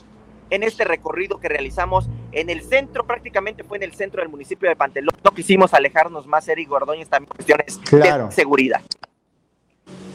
en 0.50 0.64
este 0.64 0.84
recorrido 0.84 1.40
que 1.40 1.48
realizamos 1.48 2.10
en 2.32 2.50
el 2.50 2.62
centro, 2.62 3.06
prácticamente 3.06 3.64
fue 3.64 3.78
en 3.78 3.84
el 3.84 3.94
centro 3.94 4.22
del 4.22 4.30
municipio 4.30 4.70
de 4.70 4.76
Pantelón. 4.76 5.16
No 5.24 5.32
quisimos 5.32 5.74
alejarnos 5.74 6.28
más, 6.28 6.48
Eric 6.48 6.70
Gordóñez, 6.70 7.10
también 7.10 7.30
cuestiones 7.30 7.80
de 7.90 8.32
seguridad. 8.32 8.82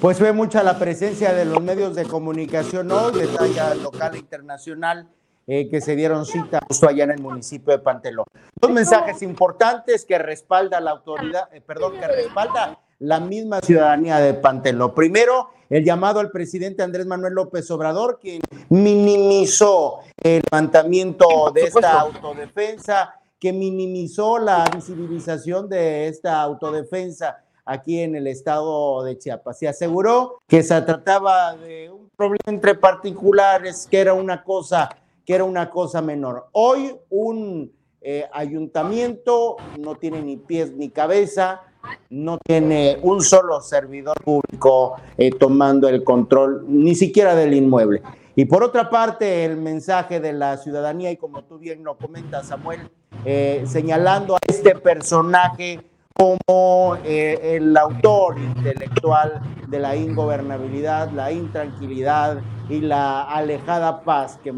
Pues 0.00 0.18
fue 0.18 0.32
mucha 0.32 0.62
la 0.62 0.78
presencia 0.78 1.32
de 1.32 1.46
los 1.46 1.62
medios 1.62 1.94
de 1.94 2.04
comunicación 2.04 2.90
hoy, 2.92 3.18
de 3.18 3.26
talla 3.28 3.74
local 3.74 4.14
e 4.14 4.18
internacional, 4.18 5.08
eh, 5.46 5.68
que 5.70 5.80
se 5.80 5.96
dieron 5.96 6.26
cita 6.26 6.60
justo 6.68 6.86
allá 6.88 7.04
en 7.04 7.12
el 7.12 7.20
municipio 7.20 7.72
de 7.72 7.78
Pantelón. 7.78 8.26
Dos 8.60 8.70
mensajes 8.70 9.22
importantes 9.22 10.04
que 10.04 10.18
respalda 10.18 10.80
la 10.80 10.90
autoridad, 10.90 11.48
eh, 11.52 11.62
perdón, 11.62 11.94
que 11.98 12.06
respalda 12.06 12.78
la 12.98 13.20
misma 13.20 13.60
ciudadanía 13.60 14.18
de 14.18 14.34
Panteló. 14.34 14.94
Primero, 14.94 15.50
el 15.68 15.84
llamado 15.84 16.20
al 16.20 16.30
presidente 16.30 16.82
Andrés 16.82 17.06
Manuel 17.06 17.34
López 17.34 17.70
Obrador, 17.70 18.18
quien 18.20 18.40
minimizó 18.68 20.00
el 20.22 20.42
levantamiento 20.50 21.50
de 21.52 21.62
esta 21.62 22.00
autodefensa, 22.00 23.20
que 23.38 23.52
minimizó 23.52 24.38
la 24.38 24.64
visibilización 24.74 25.68
de 25.68 26.08
esta 26.08 26.40
autodefensa 26.40 27.44
aquí 27.64 28.00
en 28.00 28.16
el 28.16 28.28
estado 28.28 29.02
de 29.02 29.18
Chiapas. 29.18 29.58
Se 29.58 29.68
aseguró 29.68 30.40
que 30.46 30.62
se 30.62 30.80
trataba 30.82 31.54
de 31.56 31.90
un 31.90 32.08
problema 32.16 32.44
entre 32.46 32.74
particulares, 32.76 33.86
que 33.90 33.98
era 33.98 34.14
una 34.14 34.42
cosa, 34.42 34.88
que 35.24 35.34
era 35.34 35.44
una 35.44 35.68
cosa 35.68 36.00
menor. 36.00 36.46
Hoy 36.52 36.96
un 37.10 37.72
eh, 38.00 38.24
ayuntamiento 38.32 39.56
no 39.78 39.96
tiene 39.96 40.22
ni 40.22 40.36
pies 40.36 40.72
ni 40.72 40.90
cabeza, 40.90 41.62
no 42.10 42.38
tiene 42.38 42.98
un 43.02 43.22
solo 43.22 43.60
servidor 43.60 44.16
público 44.22 44.96
eh, 45.16 45.30
tomando 45.30 45.88
el 45.88 46.04
control 46.04 46.64
ni 46.68 46.94
siquiera 46.94 47.34
del 47.34 47.54
inmueble. 47.54 48.02
Y 48.34 48.44
por 48.44 48.62
otra 48.62 48.90
parte, 48.90 49.44
el 49.44 49.56
mensaje 49.56 50.20
de 50.20 50.34
la 50.34 50.58
ciudadanía, 50.58 51.10
y 51.10 51.16
como 51.16 51.44
tú 51.44 51.58
bien 51.58 51.82
lo 51.82 51.96
comentas, 51.96 52.48
Samuel, 52.48 52.90
eh, 53.24 53.64
señalando 53.66 54.36
a 54.36 54.38
este 54.46 54.74
personaje 54.74 55.80
como 56.12 56.96
eh, 57.04 57.56
el 57.56 57.76
autor 57.76 58.38
intelectual 58.38 59.40
de 59.68 59.78
la 59.78 59.96
ingobernabilidad, 59.96 61.10
la 61.10 61.32
intranquilidad 61.32 62.40
y 62.68 62.80
la 62.80 63.22
alejada 63.22 64.02
paz 64.02 64.38
que, 64.42 64.52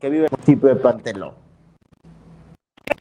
que 0.00 0.10
vive 0.10 0.26
el 0.26 0.30
municipio 0.30 0.68
de 0.68 0.76
Pantelón. 0.76 1.41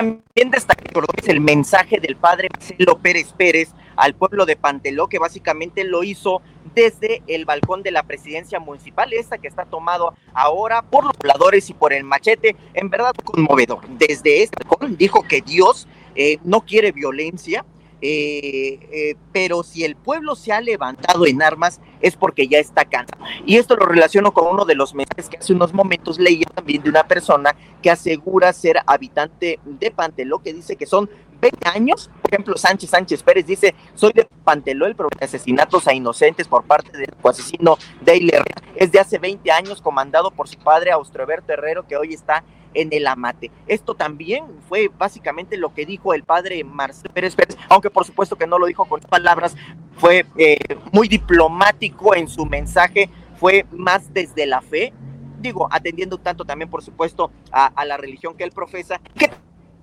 También 0.01 0.49
destaca 0.49 0.83
el 1.27 1.41
mensaje 1.41 1.99
del 1.99 2.15
padre 2.15 2.47
Marcelo 2.51 2.97
Pérez 2.97 3.33
Pérez 3.37 3.69
al 3.95 4.15
pueblo 4.15 4.47
de 4.47 4.55
Panteló, 4.55 5.07
que 5.07 5.19
básicamente 5.19 5.83
lo 5.83 6.03
hizo 6.03 6.41
desde 6.73 7.21
el 7.27 7.45
balcón 7.45 7.83
de 7.83 7.91
la 7.91 8.01
presidencia 8.01 8.59
municipal, 8.59 9.13
esta 9.13 9.37
que 9.37 9.47
está 9.47 9.65
tomado 9.65 10.15
ahora 10.33 10.81
por 10.81 11.03
los 11.03 11.13
pobladores 11.13 11.69
y 11.69 11.75
por 11.75 11.93
el 11.93 12.03
machete, 12.03 12.55
en 12.73 12.89
verdad 12.89 13.11
conmovedor. 13.23 13.87
Desde 13.89 14.41
este 14.41 14.63
balcón 14.63 14.97
dijo 14.97 15.21
que 15.21 15.41
Dios 15.41 15.87
eh, 16.15 16.39
no 16.43 16.61
quiere 16.61 16.91
violencia, 16.91 17.63
eh, 18.01 18.79
eh, 18.91 19.15
pero 19.31 19.63
si 19.63 19.83
el 19.83 19.95
pueblo 19.95 20.35
se 20.35 20.51
ha 20.51 20.59
levantado 20.59 21.27
en 21.27 21.41
armas 21.41 21.79
es 22.01 22.15
porque 22.15 22.47
ya 22.47 22.57
está 22.57 22.85
cansado. 22.85 23.23
Y 23.45 23.57
esto 23.57 23.75
lo 23.75 23.85
relaciono 23.85 24.33
con 24.33 24.47
uno 24.47 24.65
de 24.65 24.75
los 24.75 24.95
mensajes 24.95 25.29
que 25.29 25.37
hace 25.37 25.53
unos 25.53 25.73
momentos 25.73 26.19
leía 26.19 26.45
también 26.53 26.81
de 26.81 26.89
una 26.89 27.07
persona 27.07 27.55
que 27.81 27.91
asegura 27.91 28.53
ser 28.53 28.77
habitante 28.85 29.59
de 29.63 29.91
Panteló, 29.91 30.39
que 30.39 30.53
dice 30.53 30.75
que 30.75 30.85
son 30.85 31.09
20 31.41 31.69
años. 31.69 32.09
Por 32.21 32.33
ejemplo, 32.33 32.57
Sánchez 32.57 32.89
Sánchez 32.89 33.23
Pérez 33.23 33.45
dice, 33.45 33.75
soy 33.93 34.13
de 34.13 34.27
Panteló, 34.43 34.85
el 34.85 34.95
problema 34.95 35.19
de 35.19 35.25
asesinatos 35.25 35.87
a 35.87 35.93
inocentes 35.93 36.47
por 36.47 36.63
parte 36.63 36.97
del 36.97 37.13
asesino 37.23 37.77
Dale 38.01 38.41
Es 38.75 38.91
de 38.91 38.99
hace 38.99 39.17
20 39.17 39.51
años, 39.51 39.81
comandado 39.81 40.31
por 40.31 40.47
su 40.47 40.57
padre 40.57 40.91
Austroberto 40.91 41.53
Herrero, 41.53 41.85
que 41.85 41.97
hoy 41.97 42.13
está 42.13 42.43
en 42.73 42.89
el 42.91 43.07
amate. 43.07 43.51
Esto 43.67 43.95
también 43.95 44.45
fue 44.67 44.89
básicamente 44.97 45.57
lo 45.57 45.73
que 45.73 45.85
dijo 45.85 46.13
el 46.13 46.23
padre 46.23 46.63
Marcelo 46.63 47.13
Pérez 47.13 47.35
Pérez, 47.35 47.57
aunque 47.69 47.89
por 47.89 48.05
supuesto 48.05 48.35
que 48.35 48.47
no 48.47 48.59
lo 48.59 48.65
dijo 48.65 48.85
con 48.85 49.01
palabras, 49.01 49.55
fue 49.97 50.25
eh, 50.37 50.57
muy 50.91 51.07
diplomático 51.07 52.15
en 52.15 52.27
su 52.27 52.45
mensaje, 52.45 53.09
fue 53.39 53.65
más 53.71 54.13
desde 54.13 54.45
la 54.45 54.61
fe, 54.61 54.93
digo, 55.39 55.67
atendiendo 55.71 56.17
tanto 56.17 56.45
también, 56.45 56.69
por 56.69 56.83
supuesto, 56.83 57.31
a, 57.51 57.85
la 57.85 57.97
religión 57.97 58.35
que 58.35 58.43
él 58.43 58.51
profesa, 58.51 59.01
que 59.17 59.31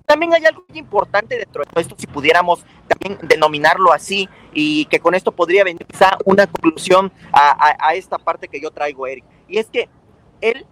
también 0.05 0.33
hay 0.33 0.45
algo 0.45 0.63
importante 0.73 1.37
dentro 1.37 1.63
de 1.63 1.81
esto, 1.81 1.95
si 1.97 2.07
pudiéramos 2.07 2.65
también 2.87 3.19
denominarlo 3.27 3.93
así, 3.93 4.27
y 4.53 4.85
que 4.85 4.99
con 4.99 5.13
esto 5.13 5.31
podría 5.31 5.63
venir 5.63 5.85
quizá 5.85 6.17
una 6.25 6.47
conclusión 6.47 7.11
a, 7.31 7.75
a, 7.79 7.93
esta 7.93 8.17
parte 8.17 8.47
que 8.47 8.59
yo 8.59 8.71
traigo, 8.71 9.05
Eric. 9.05 9.25
Y 9.47 9.57
es 9.57 9.67
que 9.67 9.89
él, 10.41 10.65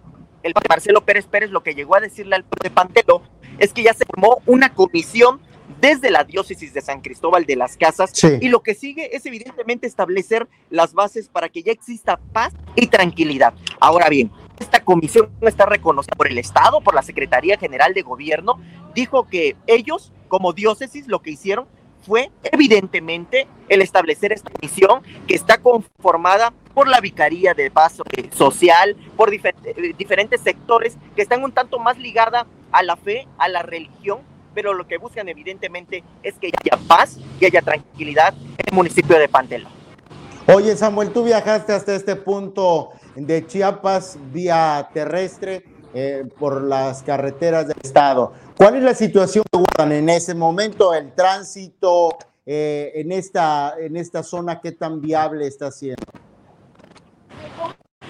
el 0.44 0.53
Marcelo 0.70 1.01
Pérez 1.01 1.25
Pérez, 1.25 1.51
lo 1.51 1.63
que 1.63 1.75
llegó 1.75 1.96
a 1.96 2.00
decirle 2.00 2.36
al 2.36 2.46
de 2.62 2.70
Pantelo 2.70 3.22
es 3.60 3.74
que 3.74 3.84
ya 3.84 3.94
se 3.94 4.06
formó 4.06 4.41
una 4.46 4.74
comisión 4.74 5.41
desde 5.82 6.10
la 6.10 6.24
diócesis 6.24 6.74
de 6.74 6.82
San 6.82 7.01
Cristóbal 7.01 7.46
de 7.46 7.56
las 7.56 7.77
Casas 7.77 8.12
y 8.24 8.48
lo 8.50 8.62
que 8.62 8.74
sigue 8.74 9.15
es 9.15 9.25
evidentemente 9.25 9.86
establecer 9.86 10.48
las 10.70 10.94
bases 10.94 11.29
para 11.29 11.50
que 11.50 11.63
ya 11.63 11.72
exista 11.72 12.20
paz 12.34 12.53
y 12.75 12.88
tranquilidad. 12.88 13.53
Ahora 13.79 14.10
bien, 14.10 14.32
esta 14.60 14.84
comisión 14.84 15.29
está 15.41 15.65
reconocida 15.65 16.15
por 16.15 16.27
el 16.27 16.38
Estado, 16.38 16.82
por 16.82 16.96
la 16.96 17.03
Secretaría 17.03 17.58
General 17.58 17.94
de 17.94 18.01
Gobierno, 18.01 18.60
dijo 18.96 19.27
que 19.27 19.56
ellos, 19.67 20.12
como 20.27 20.53
diócesis, 20.53 21.08
lo 21.08 21.22
que 21.22 21.32
hicieron 21.32 21.67
fue 22.07 22.31
evidentemente 22.43 23.47
el 23.67 23.81
establecer 23.81 24.31
esta 24.31 24.49
comisión 24.49 25.03
que 25.27 25.35
está 25.35 25.57
conformada 25.57 26.53
por 26.73 26.87
la 26.87 27.01
Vicaría 27.01 27.53
de 27.53 27.69
Paz 27.69 27.97
Social, 28.31 28.95
por 29.17 29.33
eh, 29.33 29.41
diferentes 29.97 30.39
sectores 30.41 30.95
que 31.15 31.21
están 31.21 31.43
un 31.43 31.51
tanto 31.51 31.79
más 31.79 31.97
ligada 31.97 32.47
a 32.71 32.81
la 32.81 32.95
fe, 32.95 33.27
a 33.37 33.49
la 33.49 33.61
religión, 33.61 34.19
pero 34.53 34.73
lo 34.73 34.87
que 34.87 34.97
buscan 34.97 35.27
evidentemente 35.27 36.03
es 36.23 36.35
que 36.35 36.47
haya 36.47 36.81
paz, 36.87 37.17
que 37.39 37.47
haya 37.47 37.61
tranquilidad 37.61 38.33
en 38.57 38.65
el 38.67 38.73
municipio 38.73 39.19
de 39.19 39.27
Pantelo. 39.27 39.67
Oye 40.47 40.77
Samuel, 40.77 41.11
tú 41.11 41.25
viajaste 41.25 41.73
hasta 41.73 41.93
este 41.93 42.15
punto 42.15 42.91
de 43.15 43.45
Chiapas 43.45 44.17
vía 44.31 44.89
terrestre 44.93 45.65
eh, 45.93 46.23
por 46.39 46.61
las 46.61 47.03
carreteras 47.03 47.67
del 47.67 47.77
estado. 47.83 48.33
¿Cuál 48.57 48.75
es 48.77 48.81
la 48.81 48.95
situación 48.95 49.45
que 49.51 49.59
guardan 49.59 49.91
en 49.91 50.09
ese 50.09 50.33
momento? 50.33 50.91
El 50.91 51.13
tránsito 51.13 52.17
eh, 52.43 52.91
en, 52.95 53.11
esta, 53.11 53.75
en 53.79 53.95
esta 53.95 54.23
zona, 54.23 54.59
¿qué 54.61 54.71
tan 54.71 54.99
viable 54.99 55.45
está 55.45 55.69
siendo? 55.71 56.03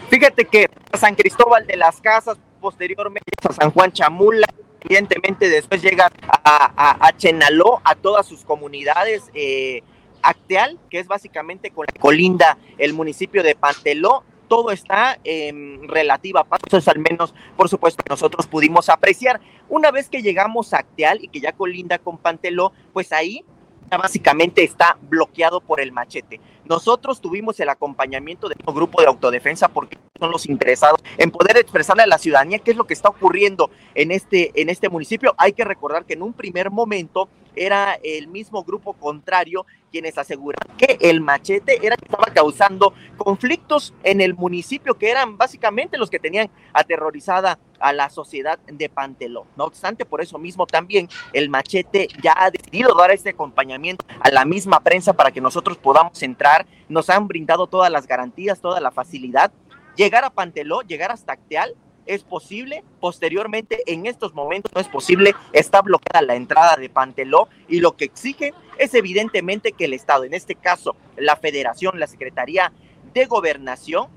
Fíjate 0.10 0.46
que 0.46 0.70
San 0.98 1.16
Cristóbal 1.16 1.68
de 1.68 1.76
las 1.76 2.00
Casas, 2.00 2.38
posteriormente 2.62 3.30
a 3.44 3.52
San 3.52 3.72
Juan 3.72 3.92
Chamula, 3.92 4.48
evidentemente 4.80 5.50
después 5.50 5.82
llega 5.82 6.10
a, 6.46 7.12
Chenaló, 7.18 7.82
a 7.84 7.96
todas 7.96 8.26
sus 8.26 8.46
comunidades. 8.46 9.24
Eh, 9.34 9.84
Acteal, 10.22 10.80
que 10.90 11.00
es 11.00 11.08
básicamente 11.08 11.72
con 11.72 11.86
la 11.94 12.02
colinda 12.02 12.58
el 12.78 12.94
municipio 12.94 13.44
de 13.44 13.56
Panteló, 13.56 14.24
todo 14.48 14.72
está 14.72 15.20
en 15.24 15.88
relativa 15.88 16.44
paz, 16.44 16.62
eso 16.66 16.78
es 16.78 16.88
al 16.88 17.00
menos, 17.00 17.34
por 17.56 17.70
supuesto, 17.70 18.04
nosotros 18.10 18.48
pudimos 18.48 18.90
apreciar. 18.90 19.40
Una 19.70 19.92
vez 19.92 20.10
que 20.10 20.22
llegamos 20.22 20.74
a 20.74 20.80
Acteal 20.80 21.24
y 21.24 21.28
que 21.28 21.40
ya 21.40 21.52
colinda 21.52 22.00
con 22.00 22.18
Panteló, 22.18 22.72
pues 22.94 23.12
ahí 23.12 23.44
básicamente 23.90 24.64
está 24.64 24.98
bloqueado 25.02 25.62
por 25.62 25.80
el 25.80 25.92
machete. 25.92 26.42
Nosotros 26.68 27.22
tuvimos 27.22 27.60
el 27.60 27.70
acompañamiento 27.70 28.50
de 28.50 28.56
un 28.66 28.76
grupo 28.76 29.02
de 29.02 29.08
autodefensa 29.08 29.68
porque 29.68 29.98
son 30.20 30.32
los 30.32 30.48
interesados 30.48 31.02
en 31.18 31.32
poder 31.32 31.58
expresarle 31.58 32.04
a 32.04 32.08
la 32.08 32.18
ciudadanía 32.18 32.60
qué 32.60 32.72
es 32.72 32.78
lo 32.78 32.86
que 32.86 32.94
está 32.94 33.10
ocurriendo 33.10 33.70
en 33.96 34.12
este, 34.12 34.52
en 34.60 34.70
este 34.70 34.90
municipio. 34.90 35.34
Hay 35.38 35.54
que 35.54 35.64
recordar 35.64 36.06
que 36.06 36.14
en 36.14 36.22
un 36.22 36.34
primer 36.34 36.70
momento 36.70 37.30
era 37.56 37.98
el 38.04 38.28
mismo 38.28 38.64
grupo 38.64 38.94
contrario 38.94 39.66
quienes 39.92 40.18
aseguran 40.18 40.60
que 40.78 40.98
el 41.02 41.22
machete 41.22 41.86
era 41.86 41.96
que 41.96 42.06
estaba 42.06 42.26
causando 42.34 42.94
conflictos 43.18 43.94
en 44.04 44.22
el 44.22 44.36
municipio 44.36 44.96
que 44.96 45.10
eran 45.10 45.38
básicamente 45.38 45.98
los 45.98 46.10
que 46.10 46.20
tenían 46.20 46.50
aterrorizada 46.74 47.58
a 47.80 47.94
la 47.94 48.10
sociedad 48.10 48.60
de 48.60 48.90
Panteló. 48.90 49.46
No 49.56 49.66
obstante, 49.66 50.06
por 50.06 50.22
eso 50.22 50.38
mismo 50.38 50.66
también 50.66 51.08
el 51.34 51.50
machete 51.50 52.08
ya 52.22 52.34
ha 52.36 52.52
decidido 52.52 52.96
dar 52.96 53.12
este 53.12 53.30
acompañamiento 53.30 54.06
a 54.20 54.32
la 54.32 54.46
misma 54.46 54.80
prensa 54.80 55.14
para 55.14 55.32
que 55.32 55.42
nosotros 55.42 55.78
podamos 55.78 56.22
entrar. 56.24 56.57
Nos 56.90 57.10
han 57.10 57.28
brindado 57.28 57.68
todas 57.68 57.92
las 57.92 58.08
garantías, 58.08 58.62
toda 58.62 58.80
la 58.80 58.92
facilidad. 58.92 59.52
Llegar 59.96 60.24
a 60.24 60.30
Panteló, 60.30 60.82
llegar 60.82 61.12
hasta 61.12 61.34
Acteal, 61.34 61.76
es 62.08 62.24
posible. 62.24 62.84
Posteriormente, 63.00 63.84
en 63.86 64.06
estos 64.06 64.34
momentos 64.34 64.72
no 64.74 64.82
es 64.82 64.88
posible, 64.88 65.36
está 65.54 65.82
bloqueada 65.82 66.26
la 66.26 66.36
entrada 66.36 66.76
de 66.78 66.90
Panteló 66.90 67.48
y 67.68 67.80
lo 67.80 67.96
que 67.96 68.06
exige 68.06 68.54
es 68.78 68.94
evidentemente 68.94 69.74
que 69.74 69.86
el 69.86 69.94
Estado, 69.94 70.24
en 70.24 70.34
este 70.34 70.56
caso 70.56 70.96
la 71.18 71.36
Federación, 71.36 72.00
la 72.00 72.08
Secretaría 72.08 72.72
de 73.14 73.26
Gobernación, 73.26 74.08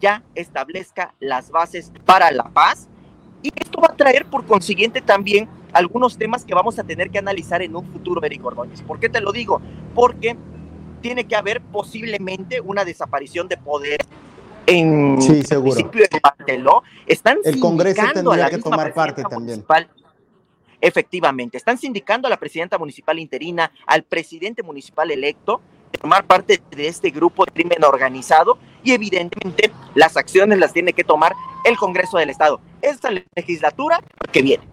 ya 0.00 0.22
establezca 0.34 1.14
las 1.20 1.50
bases 1.50 1.92
para 2.04 2.30
la 2.30 2.44
paz. 2.44 2.88
Y 3.42 3.52
esto 3.56 3.80
va 3.80 3.88
a 3.88 3.96
traer 3.96 4.26
por 4.26 4.46
consiguiente 4.46 5.00
también 5.00 5.48
algunos 5.72 6.18
temas 6.18 6.44
que 6.44 6.54
vamos 6.54 6.78
a 6.78 6.84
tener 6.84 7.10
que 7.10 7.18
analizar 7.18 7.62
en 7.62 7.74
un 7.74 7.84
futuro, 7.86 8.22
Eric 8.22 8.44
Ordóñez. 8.44 8.82
¿Por 8.82 9.00
qué 9.00 9.08
te 9.08 9.20
lo 9.20 9.32
digo? 9.32 9.60
Porque 9.94 10.36
tiene 11.02 11.26
que 11.26 11.36
haber 11.36 11.60
posiblemente 11.60 12.60
una 12.60 12.84
desaparición 12.84 13.48
de 13.48 13.58
poder 13.58 14.00
en 14.66 15.20
sí, 15.20 15.42
el 15.50 15.58
municipio 15.58 16.04
de 16.10 16.20
Panteló. 16.20 16.82
Están 17.06 17.38
el 17.44 17.60
Congreso 17.60 18.02
tendría 18.14 18.48
que 18.48 18.58
tomar 18.58 18.94
parte 18.94 19.22
también. 19.22 19.64
Efectivamente, 20.80 21.56
están 21.56 21.78
sindicando 21.78 22.26
a 22.26 22.30
la 22.30 22.36
presidenta 22.36 22.76
municipal 22.76 23.18
interina, 23.18 23.70
al 23.86 24.02
presidente 24.02 24.64
municipal 24.64 25.10
electo, 25.12 25.60
de 25.92 25.98
tomar 25.98 26.24
parte 26.24 26.60
de 26.70 26.88
este 26.88 27.10
grupo 27.10 27.44
de 27.44 27.52
crimen 27.52 27.84
organizado 27.84 28.58
y 28.82 28.92
evidentemente 28.92 29.70
las 29.94 30.16
acciones 30.16 30.58
las 30.58 30.72
tiene 30.72 30.92
que 30.92 31.04
tomar 31.04 31.34
el 31.64 31.76
Congreso 31.76 32.18
del 32.18 32.30
Estado. 32.30 32.60
Esta 32.80 33.10
legislatura 33.36 34.00
que 34.32 34.42
viene. 34.42 34.64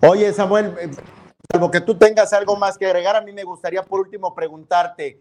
Oye, 0.00 0.32
Samuel, 0.32 0.74
eh, 0.80 0.90
salvo 1.52 1.70
que 1.70 1.82
tú 1.82 1.94
tengas 1.96 2.32
algo 2.32 2.56
más 2.56 2.78
que 2.78 2.86
agregar, 2.86 3.14
a 3.14 3.20
mí 3.20 3.32
me 3.32 3.44
gustaría 3.44 3.82
por 3.82 4.00
último 4.00 4.34
preguntarte, 4.34 5.18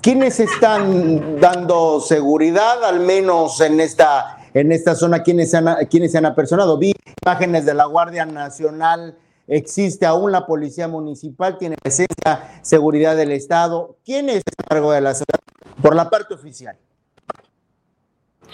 ¿quiénes 0.00 0.40
están 0.40 1.40
dando 1.40 2.00
seguridad, 2.00 2.84
al 2.84 3.00
menos 3.00 3.60
en 3.60 3.80
esta 3.80 4.38
en 4.54 4.70
esta 4.70 4.94
zona 4.94 5.22
quienes 5.22 5.50
se 5.50 5.58
han, 5.58 5.86
quienes 5.90 6.12
se 6.12 6.18
han 6.18 6.26
apersonado. 6.26 6.78
Vi 6.78 6.94
imágenes 7.22 7.66
de 7.66 7.74
la 7.74 7.86
Guardia 7.86 8.24
Nacional, 8.24 9.18
existe 9.48 10.06
aún 10.06 10.32
la 10.32 10.46
Policía 10.46 10.88
Municipal, 10.88 11.58
tiene 11.58 11.76
presencia, 11.76 12.60
seguridad 12.62 13.16
del 13.16 13.32
Estado. 13.32 13.96
¿Quién 14.04 14.28
es 14.28 14.42
a 14.56 14.62
cargo 14.62 14.92
de 14.92 15.00
la 15.00 15.14
ciudad 15.14 15.40
por 15.82 15.96
la 15.96 16.08
parte 16.08 16.34
oficial? 16.34 16.76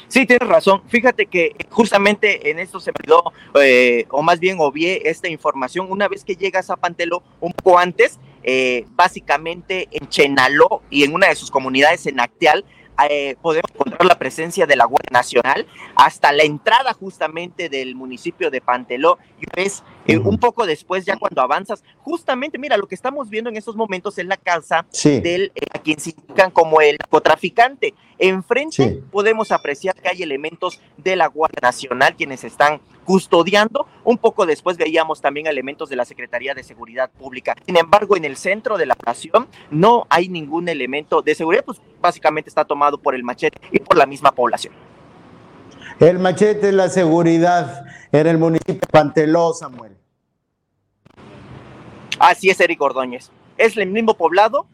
Sí, 0.09 0.27
tienes 0.27 0.49
razón. 0.49 0.83
Fíjate 0.89 1.27
que 1.27 1.55
justamente 1.69 2.51
en 2.51 2.59
esto 2.59 2.81
se 2.81 2.91
me 2.91 3.07
dio, 3.07 3.23
eh, 3.63 4.07
o 4.11 4.23
más 4.23 4.41
bien 4.41 4.57
obvié 4.59 5.09
esta 5.09 5.29
información. 5.29 5.87
Una 5.91 6.09
vez 6.09 6.25
que 6.25 6.35
llegas 6.35 6.71
a 6.71 6.77
Pantelo, 6.77 7.23
un 7.41 7.53
poco 7.53 7.79
antes, 7.79 8.19
eh, 8.43 8.87
básicamente 8.91 9.89
en 9.91 10.09
Chenaló 10.09 10.83
y 10.91 11.05
en 11.05 11.15
una 11.15 11.29
de 11.29 11.35
sus 11.35 11.51
comunidades 11.51 12.07
en 12.07 12.21
Acteal, 12.21 12.65
eh, 13.09 13.37
podemos 13.41 13.71
encontrar 13.73 14.05
la 14.05 14.19
presencia 14.19 14.67
de 14.67 14.77
la 14.77 14.85
Guardia 14.85 15.11
Nacional 15.13 15.67
hasta 15.95 16.33
la 16.33 16.43
entrada 16.43 16.93
justamente 16.93 17.69
del 17.69 17.95
municipio 17.95 18.51
de 18.51 18.61
Panteló. 18.61 19.19
Y 19.41 19.45
ves 19.55 19.83
eh, 20.07 20.19
un 20.19 20.39
poco 20.39 20.67
después, 20.67 21.05
ya 21.05 21.17
cuando 21.17 21.41
avanzas, 21.41 21.83
justamente, 21.99 22.59
mira, 22.59 22.77
lo 22.77 22.87
que 22.87 22.95
estamos 22.95 23.31
viendo 23.31 23.49
en 23.49 23.57
estos 23.57 23.77
momentos 23.77 24.19
es 24.19 24.27
la 24.27 24.37
casa 24.37 24.87
del 25.03 25.53
eh, 25.55 25.67
a 25.73 25.79
quien 25.79 25.99
se 25.99 26.11
indican 26.11 26.51
como 26.51 26.81
el 26.81 26.97
narcotraficante. 26.99 27.95
Enfrente 28.19 29.03
podemos 29.11 29.51
apreciar 29.51 29.95
que 29.95 30.09
hay 30.09 30.23
elementos 30.23 30.81
de 30.99 31.17
la 31.17 31.27
Guardia 31.27 31.61
Nacional 31.63 32.17
quienes 32.17 32.45
están 32.45 32.81
custodiando. 33.05 33.87
Un 34.05 34.19
poco 34.19 34.47
después 34.47 34.77
veíamos 34.77 35.21
también 35.21 35.47
elementos 35.47 35.89
de 35.89 35.97
la 35.97 36.05
Secretaría 36.05 36.55
de 36.55 36.63
Seguridad 36.63 37.11
Pública. 37.11 37.57
Sin 37.67 37.77
embargo, 37.77 38.17
en 38.17 38.25
el 38.25 38.37
centro 38.37 38.79
de 38.79 38.87
la 38.87 38.97
nación 39.05 39.49
no 39.71 40.07
hay 40.09 40.29
ningún 40.29 40.69
elemento 40.69 41.23
de 41.23 41.35
seguridad, 41.35 41.65
pues 41.65 41.81
básicamente 42.01 42.49
está 42.49 42.65
tomado 42.65 42.99
por 42.99 43.15
el 43.15 43.25
machete 43.25 43.61
y 43.71 43.79
por 43.79 43.97
la 43.97 44.07
misma 44.07 44.33
población. 44.33 44.75
El 45.99 46.19
machete 46.19 46.69
es 46.69 46.75
la 46.75 46.89
seguridad 46.89 47.85
en 48.13 48.27
el 48.27 48.39
municipio 48.39 48.81
de 48.81 48.87
Panteló, 48.91 49.53
Samuel. 49.53 49.97
Así 52.19 52.51
es, 52.51 52.61
Eric 52.61 52.81
Ordóñez. 52.81 53.31
Es 53.57 53.77
el 53.77 53.87
mismo 53.87 54.15
poblado 54.15 54.67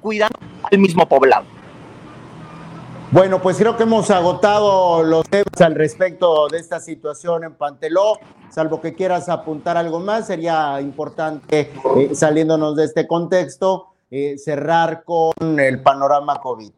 cuidando 0.00 0.38
al 0.70 0.78
mismo 0.78 1.08
poblado. 1.08 1.44
Bueno, 3.12 3.42
pues 3.42 3.58
creo 3.58 3.76
que 3.76 3.82
hemos 3.82 4.10
agotado 4.10 5.02
los 5.02 5.28
temas 5.28 5.60
al 5.60 5.74
respecto 5.74 6.48
de 6.48 6.56
esta 6.56 6.80
situación 6.80 7.44
en 7.44 7.52
Panteló. 7.54 8.18
Salvo 8.48 8.80
que 8.80 8.94
quieras 8.94 9.28
apuntar 9.28 9.76
algo 9.76 10.00
más, 10.00 10.28
sería 10.28 10.80
importante, 10.80 11.70
eh, 11.98 12.14
saliéndonos 12.14 12.74
de 12.74 12.86
este 12.86 13.06
contexto, 13.06 13.88
eh, 14.10 14.38
cerrar 14.38 15.04
con 15.04 15.60
el 15.60 15.82
panorama 15.82 16.40
COVID. 16.40 16.72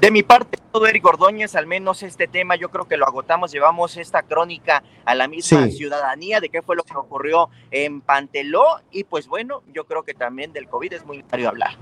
De 0.00 0.10
mi 0.10 0.22
parte, 0.22 0.58
todo 0.72 0.86
Eric 0.86 1.04
Ordóñez, 1.04 1.54
al 1.54 1.66
menos 1.66 2.02
este 2.02 2.26
tema 2.26 2.56
yo 2.56 2.70
creo 2.70 2.88
que 2.88 2.96
lo 2.96 3.06
agotamos, 3.06 3.52
llevamos 3.52 3.98
esta 3.98 4.22
crónica 4.22 4.82
a 5.04 5.14
la 5.14 5.28
misma 5.28 5.66
Sí. 5.66 5.72
ciudadanía 5.72 6.40
de 6.40 6.48
qué 6.48 6.62
fue 6.62 6.74
lo 6.74 6.84
que 6.84 6.96
ocurrió 6.96 7.50
en 7.70 8.00
Panteló 8.00 8.64
y 8.90 9.04
pues 9.04 9.28
bueno, 9.28 9.62
yo 9.74 9.84
creo 9.84 10.04
que 10.04 10.14
también 10.14 10.54
del 10.54 10.68
COVID 10.68 10.94
es 10.94 11.04
muy 11.04 11.18
necesario 11.18 11.50
hablar. 11.50 11.76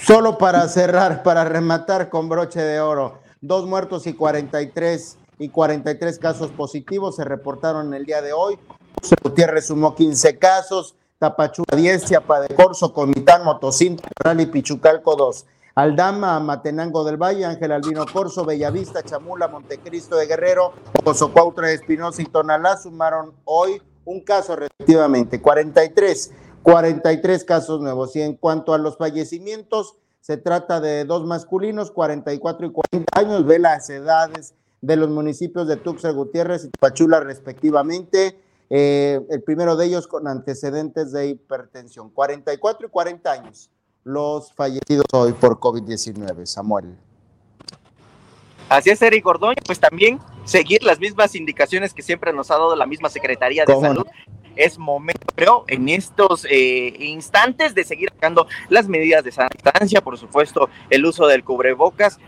Solo 0.00 0.38
para 0.38 0.68
cerrar, 0.68 1.24
para 1.24 1.44
rematar 1.44 2.08
con 2.08 2.28
broche 2.28 2.60
de 2.60 2.80
oro, 2.80 3.18
dos 3.40 3.66
muertos 3.66 4.06
y 4.06 4.12
43 4.12 5.18
y 5.38 5.48
43 5.48 6.18
casos 6.20 6.52
positivos 6.52 7.16
se 7.16 7.24
reportaron 7.24 7.92
el 7.92 8.06
día 8.06 8.22
de 8.22 8.32
hoy. 8.32 8.58
José 9.00 9.16
Gutiérrez 9.20 9.66
sumó 9.66 9.96
15 9.96 10.38
casos, 10.38 10.94
Tapachula 11.18 11.76
10, 11.76 12.04
Chiapa 12.04 12.40
de 12.40 12.54
Corzo, 12.54 12.92
Comitán, 12.92 13.44
Motocintro, 13.44 14.08
Rally, 14.22 14.46
Pichucalco 14.46 15.16
2. 15.16 15.46
Aldama, 15.74 16.38
Matenango 16.38 17.02
del 17.04 17.16
Valle, 17.16 17.44
Ángel 17.44 17.72
Albino 17.72 18.06
Corzo, 18.10 18.44
Bellavista, 18.44 19.02
Chamula, 19.02 19.48
Montecristo 19.48 20.16
de 20.16 20.26
Guerrero, 20.26 20.72
Ocosocuautla 21.00 21.66
de 21.66 21.74
Espinosa 21.74 22.22
y 22.22 22.26
Tonalá 22.26 22.76
sumaron 22.76 23.34
hoy 23.44 23.82
un 24.06 24.20
caso 24.20 24.56
respectivamente, 24.56 25.42
43, 25.42 26.32
43 26.66 27.44
casos 27.44 27.80
nuevos. 27.80 28.16
Y 28.16 28.22
en 28.22 28.34
cuanto 28.34 28.74
a 28.74 28.78
los 28.78 28.96
fallecimientos, 28.96 29.94
se 30.20 30.36
trata 30.36 30.80
de 30.80 31.04
dos 31.04 31.24
masculinos, 31.24 31.92
44 31.92 32.66
y 32.66 32.72
40 32.72 33.20
años, 33.20 33.46
ve 33.46 33.60
las 33.60 33.88
edades 33.88 34.52
de 34.80 34.96
los 34.96 35.08
municipios 35.08 35.68
de 35.68 35.76
Tuxtla 35.76 36.10
Gutiérrez 36.10 36.64
y 36.64 36.70
Pachula 36.76 37.20
respectivamente. 37.20 38.40
Eh, 38.68 39.20
el 39.30 39.44
primero 39.44 39.76
de 39.76 39.86
ellos 39.86 40.08
con 40.08 40.26
antecedentes 40.26 41.12
de 41.12 41.28
hipertensión, 41.28 42.10
44 42.10 42.88
y 42.88 42.90
40 42.90 43.30
años 43.30 43.70
los 44.02 44.52
fallecidos 44.52 45.06
hoy 45.12 45.34
por 45.34 45.60
COVID-19, 45.60 46.46
Samuel. 46.46 46.96
Así 48.68 48.90
es, 48.90 49.00
Eric 49.02 49.24
Ordóñez, 49.24 49.62
pues 49.64 49.78
también 49.78 50.18
seguir 50.44 50.82
las 50.82 50.98
mismas 50.98 51.36
indicaciones 51.36 51.94
que 51.94 52.02
siempre 52.02 52.32
nos 52.32 52.50
ha 52.50 52.54
dado 52.54 52.74
la 52.74 52.86
misma 52.86 53.08
Secretaría 53.08 53.64
de 53.64 53.72
¿Cómo 53.72 53.94
no? 53.94 54.04
Es 54.56 54.78
momento, 54.78 55.26
creo, 55.34 55.64
en 55.68 55.88
estos 55.88 56.46
eh, 56.50 56.94
instantes 56.98 57.74
de 57.74 57.84
seguir 57.84 58.10
sacando 58.10 58.46
las 58.68 58.88
medidas 58.88 59.22
de 59.22 59.32
sana 59.32 59.50
distancia, 59.52 60.00
por 60.00 60.18
supuesto, 60.18 60.68
el 60.90 61.04
uso 61.04 61.26
del 61.26 61.44
cubrebocas. 61.44 62.18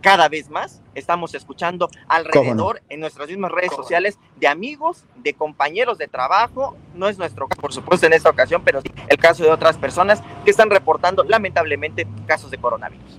Cada 0.00 0.28
vez 0.28 0.50
más 0.50 0.82
estamos 0.94 1.34
escuchando 1.34 1.88
alrededor 2.08 2.82
en 2.90 3.00
nuestras 3.00 3.28
mismas 3.28 3.50
redes 3.52 3.72
sociales 3.72 4.18
de 4.36 4.48
amigos, 4.48 5.04
de 5.16 5.32
compañeros 5.32 5.96
de 5.96 6.08
trabajo. 6.08 6.76
No 6.94 7.08
es 7.08 7.16
nuestro 7.16 7.48
caso, 7.48 7.60
por 7.60 7.72
supuesto, 7.72 8.06
en 8.06 8.12
esta 8.12 8.28
ocasión, 8.28 8.62
pero 8.64 8.82
sí 8.82 8.90
el 9.08 9.16
caso 9.16 9.44
de 9.44 9.50
otras 9.50 9.78
personas 9.78 10.22
que 10.44 10.50
están 10.50 10.68
reportando 10.68 11.24
lamentablemente 11.24 12.06
casos 12.26 12.50
de 12.50 12.58
coronavirus. 12.58 13.18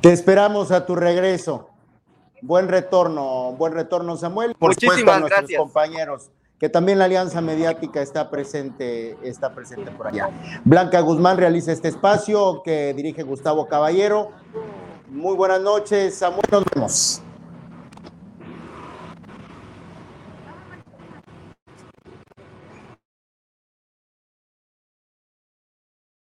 Te 0.00 0.12
esperamos 0.12 0.70
a 0.70 0.86
tu 0.86 0.94
regreso. 0.94 1.68
Buen 2.42 2.68
retorno, 2.68 3.52
buen 3.52 3.72
retorno, 3.74 4.16
Samuel. 4.16 4.54
Por 4.54 4.70
Muchísimas 4.70 4.98
supuesto, 4.98 5.12
a 5.12 5.20
nuestros 5.20 5.40
gracias. 5.40 5.58
compañeros, 5.60 6.30
que 6.60 6.68
también 6.68 6.98
la 6.98 7.06
Alianza 7.06 7.40
Mediática 7.40 8.02
está 8.02 8.30
presente, 8.30 9.16
está 9.22 9.54
presente 9.54 9.90
por 9.92 10.08
allá. 10.08 10.28
Blanca 10.62 11.00
Guzmán 11.00 11.38
realiza 11.38 11.72
este 11.72 11.88
espacio 11.88 12.60
que 12.62 12.92
dirige 12.92 13.22
Gustavo 13.22 13.66
Caballero. 13.66 14.30
Muy 15.08 15.34
buenas 15.34 15.62
noches, 15.62 16.14
Samuel, 16.16 16.44
nos 16.52 16.64
vemos. 16.74 17.22